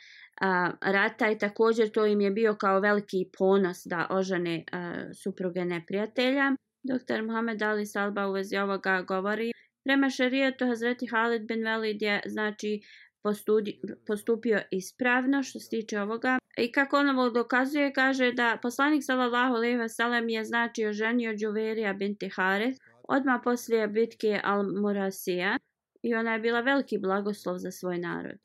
a, 0.41 0.71
rata 0.81 1.29
i 1.29 1.37
također 1.37 1.89
to 1.89 2.05
im 2.05 2.21
je 2.21 2.31
bio 2.31 2.55
kao 2.55 2.79
veliki 2.79 3.25
ponos 3.37 3.81
da 3.85 4.07
ožene 4.09 4.63
a, 4.71 4.93
supruge 5.23 5.65
neprijatelja. 5.65 6.55
Dr. 6.83 7.21
Mohamed 7.21 7.61
Ali 7.61 7.85
Salba 7.85 8.27
u 8.27 8.31
vezi 8.31 8.57
ovoga 8.57 9.01
govori. 9.01 9.51
Prema 9.83 10.09
šarijetu 10.09 10.65
Hazreti 10.65 11.07
Halid 11.07 11.47
bin 11.47 11.63
Velid 11.63 12.01
je 12.01 12.21
znači 12.25 12.81
postudi, 13.23 13.81
postupio 14.07 14.61
ispravno 14.71 15.43
što 15.43 15.59
se 15.59 15.69
tiče 15.69 16.01
ovoga. 16.01 16.37
I 16.57 16.71
kako 16.71 16.97
on 16.97 17.09
ovo 17.09 17.29
dokazuje, 17.29 17.93
kaže 17.93 18.31
da 18.31 18.57
poslanik 18.61 19.03
sallallahu 19.03 19.55
alejhi 19.55 19.77
ve 19.77 19.89
sellem 19.89 20.29
je 20.29 20.45
znači 20.45 20.85
oženio 20.85 21.33
Džuverija 21.33 21.93
binti 21.93 22.29
Harith 22.29 22.79
odma 23.09 23.41
poslije 23.43 23.87
bitke 23.87 24.41
Al-Murasija 24.43 25.57
i 26.01 26.15
ona 26.15 26.33
je 26.33 26.39
bila 26.39 26.61
veliki 26.61 26.97
blagoslov 26.97 27.57
za 27.57 27.71
svoj 27.71 27.97
narod. 27.97 28.37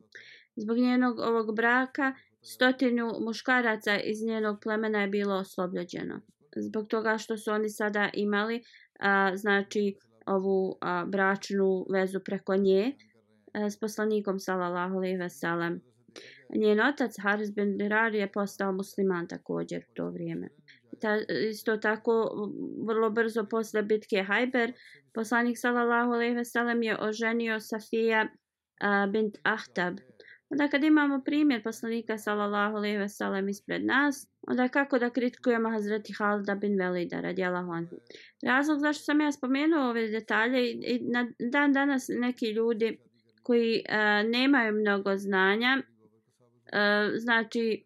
Zbog 0.56 0.76
njenog 0.78 1.18
ovog 1.18 1.56
braka 1.56 2.14
stotinu 2.42 3.12
muškaraca 3.20 3.98
iz 4.00 4.22
njenog 4.26 4.58
plemena 4.62 5.00
je 5.00 5.08
bilo 5.08 5.34
oslobođeno 5.34 6.20
zbog 6.56 6.88
toga 6.88 7.18
što 7.18 7.36
su 7.36 7.50
oni 7.50 7.68
sada 7.68 8.10
imali 8.12 8.62
a, 9.00 9.36
znači 9.36 9.94
ovu 10.26 10.78
a, 10.80 11.04
bračnu 11.08 11.86
vezu 11.92 12.20
preko 12.24 12.56
nje 12.56 12.92
a, 13.52 13.70
s 13.70 13.80
poslanikom 13.80 14.38
sallallahu 14.38 14.96
alejhi 14.96 15.16
ve 15.16 15.30
sellem. 15.30 15.80
Njen 16.54 16.80
otac 16.80 17.16
Haris 17.22 17.54
bin 17.54 17.78
Dirar 17.78 18.14
je 18.14 18.32
postao 18.32 18.72
musliman 18.72 19.28
također 19.28 19.84
u 19.90 19.94
to 19.94 20.10
vrijeme. 20.10 20.48
Ta, 21.00 21.18
isto 21.50 21.76
tako 21.76 22.30
vrlo 22.86 23.10
brzo 23.10 23.44
posle 23.50 23.82
bitke 23.82 24.22
Hajber 24.22 24.72
poslanik 25.14 25.58
sallallahu 25.58 26.12
alejhi 26.12 26.34
ve 26.34 26.44
sellem 26.44 26.82
je 26.82 26.98
oženio 27.00 27.60
Safija 27.60 28.28
a, 28.80 29.06
bint 29.06 29.38
Ahtab 29.42 29.98
Onda 30.54 30.68
kad 30.68 30.84
imamo 30.84 31.22
primjer 31.24 31.62
poslanika 31.62 32.18
sallallahu 32.18 32.76
alejhi 32.76 32.98
ve 32.98 33.08
sellem 33.08 33.48
ispred 33.48 33.84
nas, 33.84 34.28
onda 34.42 34.68
kako 34.68 34.98
da 34.98 35.10
kritikujemo 35.10 35.70
Hazreti 35.70 36.12
Halida 36.12 36.54
bin 36.54 36.78
Velida 36.78 37.20
radijallahu 37.20 37.72
anhu. 37.72 37.96
Razlog 38.42 38.78
zašto 38.78 39.04
sam 39.04 39.20
ja 39.20 39.32
spomenuo 39.32 39.90
ove 39.90 40.08
detalje 40.08 40.70
i 40.72 41.00
na 41.12 41.28
dan 41.38 41.72
danas 41.72 42.06
neki 42.08 42.46
ljudi 42.50 42.98
koji 43.42 43.82
a, 43.88 44.22
nemaju 44.22 44.72
mnogo 44.72 45.16
znanja, 45.16 45.82
a, 46.72 47.10
znači 47.16 47.84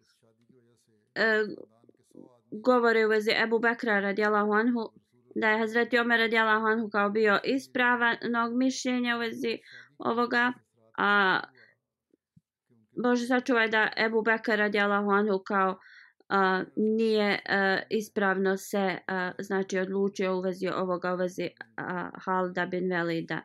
govore 2.51 3.05
u 3.05 3.09
vezi 3.09 3.31
Ebu 3.43 3.59
Bekra 3.59 3.99
radijalahu 3.99 4.51
anhu, 4.51 4.89
da 5.35 5.49
je 5.49 5.59
Hazreti 5.59 5.99
Omer 5.99 6.19
radijalahu 6.19 6.65
anhu 6.65 6.89
kao 6.89 7.09
bio 7.09 7.39
ispravanog 7.43 8.57
mišljenja 8.57 9.15
u 9.15 9.19
vezi 9.19 9.57
ovoga, 9.97 10.53
a 10.97 11.39
Bože 13.03 13.25
sačuvaj 13.25 13.67
da 13.67 13.89
Ebu 13.97 14.21
Bekra 14.21 14.55
radijalahu 14.55 15.11
anhu 15.11 15.39
kao 15.47 15.79
a, 16.29 16.63
nije 16.75 17.39
a, 17.49 17.79
ispravno 17.89 18.57
se 18.57 18.97
a, 19.07 19.31
znači 19.39 19.79
odlučio 19.79 20.37
u 20.37 20.41
vezi 20.41 20.67
ovoga 20.67 21.13
u 21.13 21.17
vezi 21.17 21.49
Halda 22.25 22.65
bin 22.65 22.89
Velida. 22.91 23.41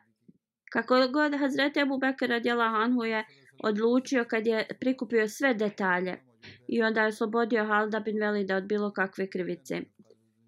Kako 0.71 0.95
god 1.13 1.39
Hazreti 1.39 1.79
Ebu 1.79 1.97
Bekra 1.97 2.27
radijalahu 2.27 2.75
anhu 2.75 3.03
je 3.03 3.25
odlučio 3.63 4.25
kad 4.29 4.47
je 4.47 4.67
prikupio 4.79 5.27
sve 5.27 5.53
detalje 5.53 6.21
i 6.67 6.83
onda 6.83 7.01
je 7.01 7.07
oslobodio 7.07 7.65
Halda 7.65 7.99
bin 7.99 8.19
Velida 8.19 8.55
od 8.55 8.63
bilo 8.63 8.91
kakve 8.91 9.29
krivice. 9.29 9.81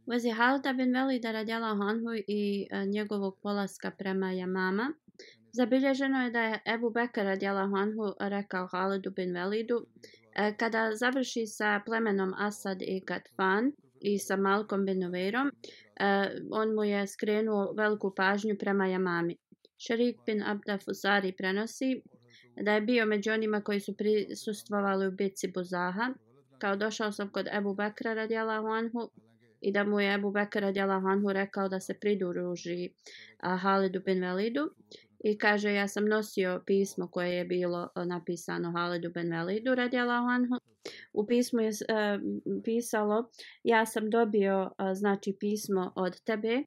U 0.05 0.11
vezi 0.11 0.29
Halda 0.29 0.73
bin 0.73 0.93
Velida 0.93 1.31
radijalahu 1.31 1.81
Honhu 1.81 2.13
i 2.27 2.67
e, 2.71 2.85
njegovog 2.85 3.37
polaska 3.41 3.91
prema 3.91 4.31
Jamama, 4.31 4.93
Zabilježeno 5.57 6.23
je 6.23 6.31
da 6.31 6.41
je 6.41 6.59
Ebu 6.73 6.89
Bekar 6.89 7.25
radijalahu 7.25 7.75
Honhu 7.75 8.13
rekao 8.19 8.67
Halidu 8.67 9.11
bin 9.11 9.33
Velidu 9.33 9.85
e, 10.35 10.57
kada 10.57 10.91
završi 10.95 11.45
sa 11.45 11.81
plemenom 11.85 12.33
Asad 12.37 12.81
i 12.81 12.99
Gatfan 13.07 13.71
i 14.01 14.19
sa 14.19 14.35
Malkom 14.35 14.85
bin 14.85 15.05
Uveirom, 15.07 15.47
e, 15.47 15.53
on 16.51 16.75
mu 16.75 16.83
je 16.83 17.07
skrenuo 17.07 17.73
veliku 17.73 18.13
pažnju 18.15 18.55
prema 18.59 18.87
Jamami. 18.87 19.37
Šerik 19.77 20.17
bin 20.25 20.43
Abda 20.43 20.77
Fusari 20.77 21.33
prenosi 21.37 22.01
da 22.61 22.73
je 22.73 22.81
bio 22.81 23.05
među 23.05 23.31
onima 23.31 23.61
koji 23.61 23.79
su 23.79 23.97
prisustvovali 23.97 25.07
u 25.07 25.11
bitci 25.11 25.51
Buzaha. 25.51 26.13
Kao 26.57 26.75
došao 26.75 27.11
sam 27.11 27.29
kod 27.29 27.47
Ebu 27.53 27.73
Bekra 27.73 28.13
radijalahu 28.13 28.67
anhu 28.67 29.09
i 29.61 29.71
da 29.71 29.83
mu 29.83 29.99
je 29.99 30.13
Ebu 30.13 30.31
Bekra 30.31 30.61
radijalahu 30.61 31.07
anhu 31.07 31.33
rekao 31.33 31.69
da 31.69 31.79
se 31.79 31.93
pridruži 31.93 32.89
Halidu 33.61 34.01
bin 34.05 34.21
Velidu 34.21 34.69
i 35.23 35.37
kaže 35.37 35.73
ja 35.73 35.87
sam 35.87 36.05
nosio 36.05 36.63
pismo 36.65 37.07
koje 37.07 37.33
je 37.33 37.45
bilo 37.45 37.89
napisano 38.05 38.71
Halidu 38.71 39.09
ben 39.09 39.31
Velidu 39.31 39.75
radijalahu 39.75 40.27
anhu. 40.27 40.55
U 41.13 41.27
pismu 41.27 41.61
je 41.61 41.69
uh, 41.69 41.75
pisalo 42.63 43.29
ja 43.63 43.85
sam 43.85 44.09
dobio 44.09 44.61
uh, 44.61 44.69
znači 44.93 45.37
pismo 45.39 45.93
od 45.95 46.21
tebe 46.23 46.63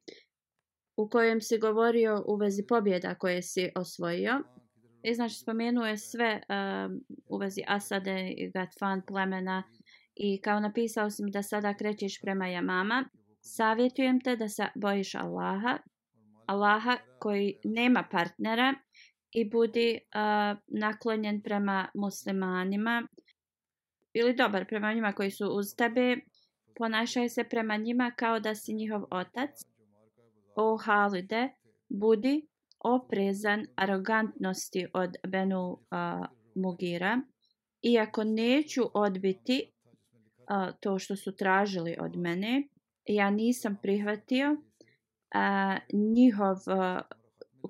u 0.97 1.09
kojem 1.09 1.41
si 1.41 1.57
govorio 1.57 2.23
u 2.27 2.35
vezi 2.35 2.65
pobjeda 2.67 3.15
koje 3.15 3.41
si 3.41 3.71
osvojio. 3.75 4.43
E, 5.03 5.11
I 5.11 5.15
znači 5.15 5.35
spomenuo 5.35 5.85
je 5.85 5.97
sve 5.97 6.41
um, 6.49 7.01
u 7.29 7.37
vezi 7.37 7.61
Asade 7.67 8.33
i 8.37 8.51
Gatfan 8.51 9.01
plemena 9.07 9.63
i 10.15 10.41
kao 10.41 10.59
napisao 10.59 11.09
si 11.09 11.23
mi 11.23 11.31
da 11.31 11.43
sada 11.43 11.73
krećeš 11.73 12.21
prema 12.21 12.47
Jamama. 12.47 13.09
Savjetujem 13.41 14.21
te 14.21 14.35
da 14.35 14.49
se 14.49 14.67
bojiš 14.75 15.15
Allaha 15.15 15.77
Allaha 16.45 16.97
koji 17.19 17.59
nema 17.63 18.03
partnera 18.11 18.73
i 19.31 19.49
budi 19.49 19.99
uh, 19.99 20.57
naklonjen 20.67 21.41
prema 21.41 21.87
muslimanima 21.93 23.07
ili 24.13 24.35
dobar 24.35 24.67
prema 24.67 24.93
njima 24.93 25.13
koji 25.13 25.31
su 25.31 25.45
uz 25.47 25.75
tebe 25.77 26.17
ponašaj 26.75 27.29
se 27.29 27.43
prema 27.43 27.77
njima 27.77 28.11
kao 28.15 28.39
da 28.39 28.55
si 28.55 28.73
njihov 28.73 29.03
otac 29.11 29.49
o 30.55 30.77
Halide 30.77 31.49
budi 31.89 32.47
oprezan 32.83 33.65
arogantnosti 33.75 34.87
od 34.93 35.15
Benu 35.27 35.71
uh, 35.71 35.77
Mugira 36.55 37.21
iako 37.81 38.23
neću 38.23 38.81
odbiti 38.93 39.71
uh, 39.71 40.75
to 40.79 40.99
što 40.99 41.15
su 41.15 41.35
tražili 41.35 41.95
od 41.99 42.15
mene, 42.15 42.63
ja 43.05 43.29
nisam 43.29 43.77
prihvatio 43.81 44.51
uh, 44.51 44.59
njihov 45.93 46.55
uh, 46.55 47.01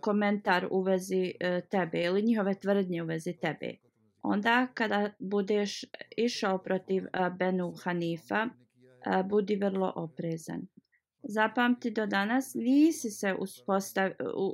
komentar 0.02 0.68
u 0.72 0.82
vezi 0.82 1.34
uh, 1.34 1.70
tebe 1.70 2.02
ili 2.04 2.22
njihove 2.22 2.56
tvrdnje 2.56 3.04
u 3.04 3.06
vezi 3.06 3.34
tebe. 3.34 3.76
Onda 4.22 4.68
kada 4.74 5.12
budeš 5.20 5.86
išao 6.18 6.58
protiv 6.58 7.04
uh, 7.04 7.38
Benu 7.38 7.74
Hanifa, 7.84 8.48
uh, 8.48 9.30
budi 9.30 9.56
vrlo 9.56 9.94
oprezan. 9.96 10.68
Zapamti 11.24 11.92
do 11.92 12.06
danas, 12.06 12.54
nisi 12.56 13.10
se 13.10 13.36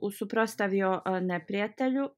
usuprostavio 0.02 1.02
e, 1.06 1.22
neprijatelju 1.22 2.10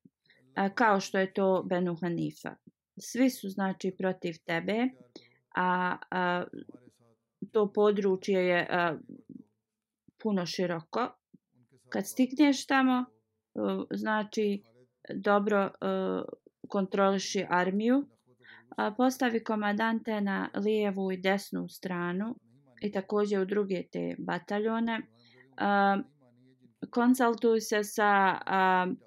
e, 0.56 0.70
kao 0.76 1.00
što 1.00 1.18
je 1.18 1.34
to 1.34 1.64
Benu 1.70 1.96
Hanifa. 2.02 2.56
Svi 2.98 3.30
su 3.30 3.50
znači 3.50 3.96
protiv 3.98 4.34
tebe, 4.46 4.90
a, 5.56 5.98
a 6.12 6.44
to 7.52 7.74
područje 7.74 8.48
je 8.48 8.68
a, 8.70 8.98
puno 10.24 10.46
široko. 10.46 11.08
Kad 11.90 12.08
stigneš 12.08 12.66
tamo, 12.66 13.06
a, 13.56 13.84
znači 13.92 14.64
dobro 15.16 15.72
a, 15.82 16.24
kontroliši 16.68 17.46
armiju, 17.50 18.08
a, 18.78 18.92
postavi 18.98 19.44
komadante 19.44 20.22
na 20.22 20.50
lijevu 20.56 21.12
i 21.12 21.18
desnu 21.18 21.68
stranu 21.70 22.36
i 22.82 22.92
također 22.92 23.40
u 23.40 23.46
druge 23.46 23.84
te 23.92 24.16
bataljone. 24.20 24.94
Ehm, 24.94 26.00
konsultuju 26.90 27.62
se 27.62 27.84
sa 27.84 28.40
ehm, 28.48 28.92
uh, 28.92 28.98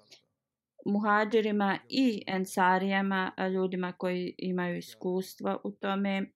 muhađirima 0.85 1.79
i 1.89 2.23
ensarijama, 2.27 3.31
ljudima 3.53 3.91
koji 3.91 4.35
imaju 4.37 4.77
iskustva 4.77 5.57
u 5.63 5.71
tome, 5.71 6.31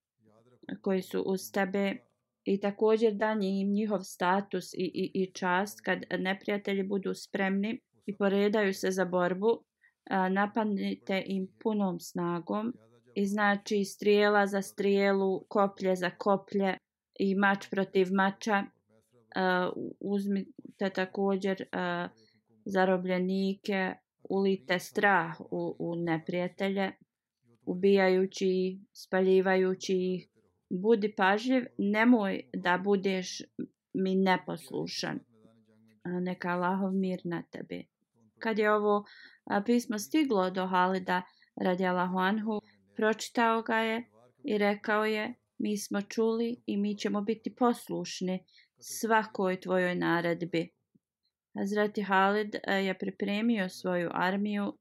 koji 0.82 1.02
su 1.02 1.22
uz 1.22 1.52
tebe 1.52 1.98
i 2.44 2.60
također 2.60 3.14
da 3.14 3.38
im 3.42 3.72
njihov 3.72 4.00
status 4.00 4.74
i, 4.74 4.78
i, 4.78 5.12
i 5.24 5.32
čast 5.34 5.82
kad 5.82 6.00
neprijatelji 6.20 6.84
budu 6.84 7.14
spremni 7.14 7.80
i 8.06 8.18
poredaju 8.18 8.74
se 8.74 8.92
za 8.92 9.06
borbu, 9.06 9.64
napadnite 10.30 11.24
im 11.26 11.48
punom 11.64 12.00
snagom 12.00 12.74
i 13.16 13.26
znači 13.26 13.84
strijela 13.84 14.48
za 14.48 14.62
strijelu, 14.62 15.46
koplje 15.48 15.96
za 15.96 16.10
koplje 16.10 16.78
i 17.20 17.36
mač 17.36 17.70
protiv 17.70 18.08
mača. 18.12 18.58
E, 18.58 18.68
uzmite 20.00 20.90
također 20.96 21.62
e, 21.62 21.68
zarobljenike, 22.66 23.94
ulite 24.30 24.80
strah 24.80 25.42
u, 25.42 25.76
u 25.80 25.96
neprijatelje, 25.96 26.92
ubijajući, 27.66 28.80
spaljivajući 28.94 29.94
ih. 29.94 30.30
Budi 30.70 31.16
pažljiv, 31.16 31.66
nemoj 31.78 32.42
da 32.54 32.78
budeš 32.84 33.42
mi 33.94 34.16
neposlušan. 34.16 35.16
E, 35.16 35.22
neka 36.22 36.50
Allahov 36.50 36.94
mir 36.94 37.22
na 37.24 37.44
tebi. 37.52 37.88
Kad 38.40 38.60
je 38.60 38.74
ovo 38.74 39.06
pismo 39.66 40.00
stiglo 40.00 40.50
do 40.50 40.68
Halida 40.68 41.22
radi 41.56 41.86
Allahu 41.86 42.18
Anhu, 42.18 42.62
pročitao 42.96 43.62
ga 43.62 43.78
je 43.78 44.10
i 44.44 44.58
rekao 44.58 45.06
je, 45.06 45.34
mi 45.58 45.78
smo 45.78 46.02
čuli 46.02 46.62
i 46.66 46.78
mi 46.78 46.98
ćemo 46.98 47.22
biti 47.22 47.56
poslušni 47.56 48.44
svakoj 48.80 49.60
tvojoj 49.60 49.96
naredbi. 49.96 50.70
Hazreti 51.58 52.02
Halid 52.02 52.56
e, 52.56 52.74
je 52.74 52.98
pripremio 52.98 53.70
svoju 53.70 54.10
armiju 54.14 54.78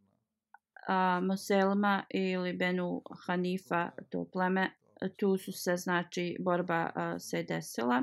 a, 0.88 1.20
Muselma 1.20 2.04
ili 2.10 2.52
Benu 2.52 3.02
Hanifa, 3.26 3.90
to 4.10 4.28
pleme. 4.32 4.70
Tu 5.16 5.36
su 5.36 5.52
se, 5.52 5.76
znači, 5.76 6.36
borba 6.40 6.90
a, 6.94 7.18
se 7.18 7.42
desila. 7.42 8.02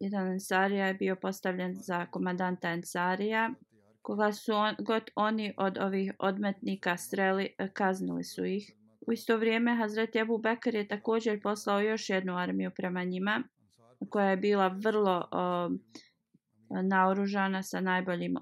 Jedan 0.00 0.32
Ensarija 0.32 0.86
je 0.86 0.94
bio 0.94 1.16
postavljen 1.16 1.74
za 1.74 2.06
komandanta 2.06 2.70
Ensarija. 2.70 3.50
Koga 4.02 4.32
su 4.32 4.52
on, 4.52 4.74
god 4.78 5.02
oni 5.14 5.54
od 5.56 5.78
ovih 5.78 6.12
odmetnika 6.18 6.96
streli, 6.96 7.54
e, 7.58 7.68
kaznili 7.72 8.24
su 8.24 8.44
ih. 8.44 8.77
U 9.08 9.12
isto 9.12 9.36
vrijeme 9.36 9.76
Hazret 9.76 10.16
Abu 10.16 10.38
Bekr 10.38 10.74
je 10.74 10.88
također 10.88 11.42
poslao 11.42 11.80
još 11.80 12.10
jednu 12.10 12.36
armiju 12.36 12.70
prema 12.76 13.04
njima, 13.04 13.42
koja 14.10 14.30
je 14.30 14.36
bila 14.36 14.68
vrlo... 14.68 15.28
A, 15.32 15.68
naoružana 16.70 17.62
sa 17.62 17.80
najboljim 17.80 18.36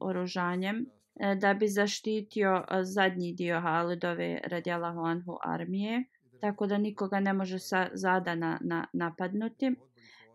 oružanjem 0.00 0.86
e, 1.20 1.34
da 1.34 1.54
bi 1.54 1.68
zaštitio 1.68 2.64
e, 2.70 2.84
zadnji 2.84 3.32
dio 3.32 3.60
Halidove 3.60 4.40
radijalahu 4.44 5.00
anhu 5.00 5.38
armije, 5.44 6.04
tako 6.40 6.66
da 6.66 6.78
nikoga 6.78 7.20
ne 7.20 7.32
može 7.32 7.58
sa 7.58 7.88
zadana 7.92 8.58
na, 8.60 8.86
napadnuti. 8.92 9.74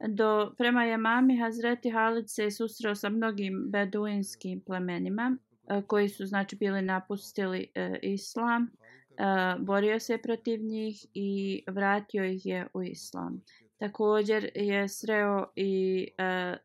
Do, 0.07 0.53
prema 0.57 0.83
Jamami 0.83 1.39
Hazreti 1.39 1.89
Halid 1.89 2.25
se 2.27 2.51
susreo 2.51 2.95
sa 2.95 3.09
mnogim 3.09 3.65
beduinskim 3.69 4.61
plemenima 4.65 5.37
e, 5.69 5.81
koji 5.87 6.09
su 6.09 6.25
znači 6.25 6.55
bili 6.55 6.81
napustili 6.81 7.71
e, 7.75 7.99
islam, 8.01 8.71
Eh, 9.17 9.55
borio 9.59 9.99
se 9.99 10.17
protiv 10.17 10.63
njih 10.63 11.05
i 11.13 11.63
vratio 11.67 12.25
ih 12.25 12.45
je 12.45 12.67
u 12.73 12.83
islam. 12.83 13.41
Također 13.77 14.49
je 14.55 14.89
sreo 14.89 15.45
i 15.55 16.07
uh, 16.11 16.57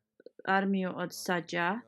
armiju 0.45 0.91
od 0.95 1.09
Sađa 1.13 1.81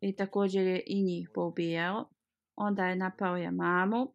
i 0.00 0.16
također 0.16 0.66
je 0.66 0.82
i 0.86 1.02
njih 1.02 1.30
poubijao. 1.34 2.08
Onda 2.56 2.86
je 2.86 2.96
napao 2.96 3.36
Jamamu. 3.36 4.12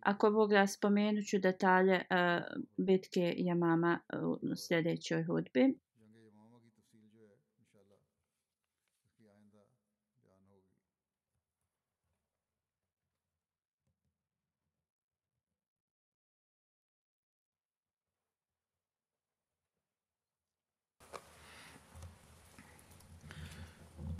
Ako 0.00 0.30
Bog 0.30 0.50
da 0.50 0.66
spomenut 0.66 1.24
ću 1.26 1.38
detalje 1.38 1.94
uh, 1.94 2.62
bitke 2.76 3.34
Jamama 3.36 4.00
u 4.22 4.56
sljedećoj 4.56 5.22
hudbi. 5.22 5.74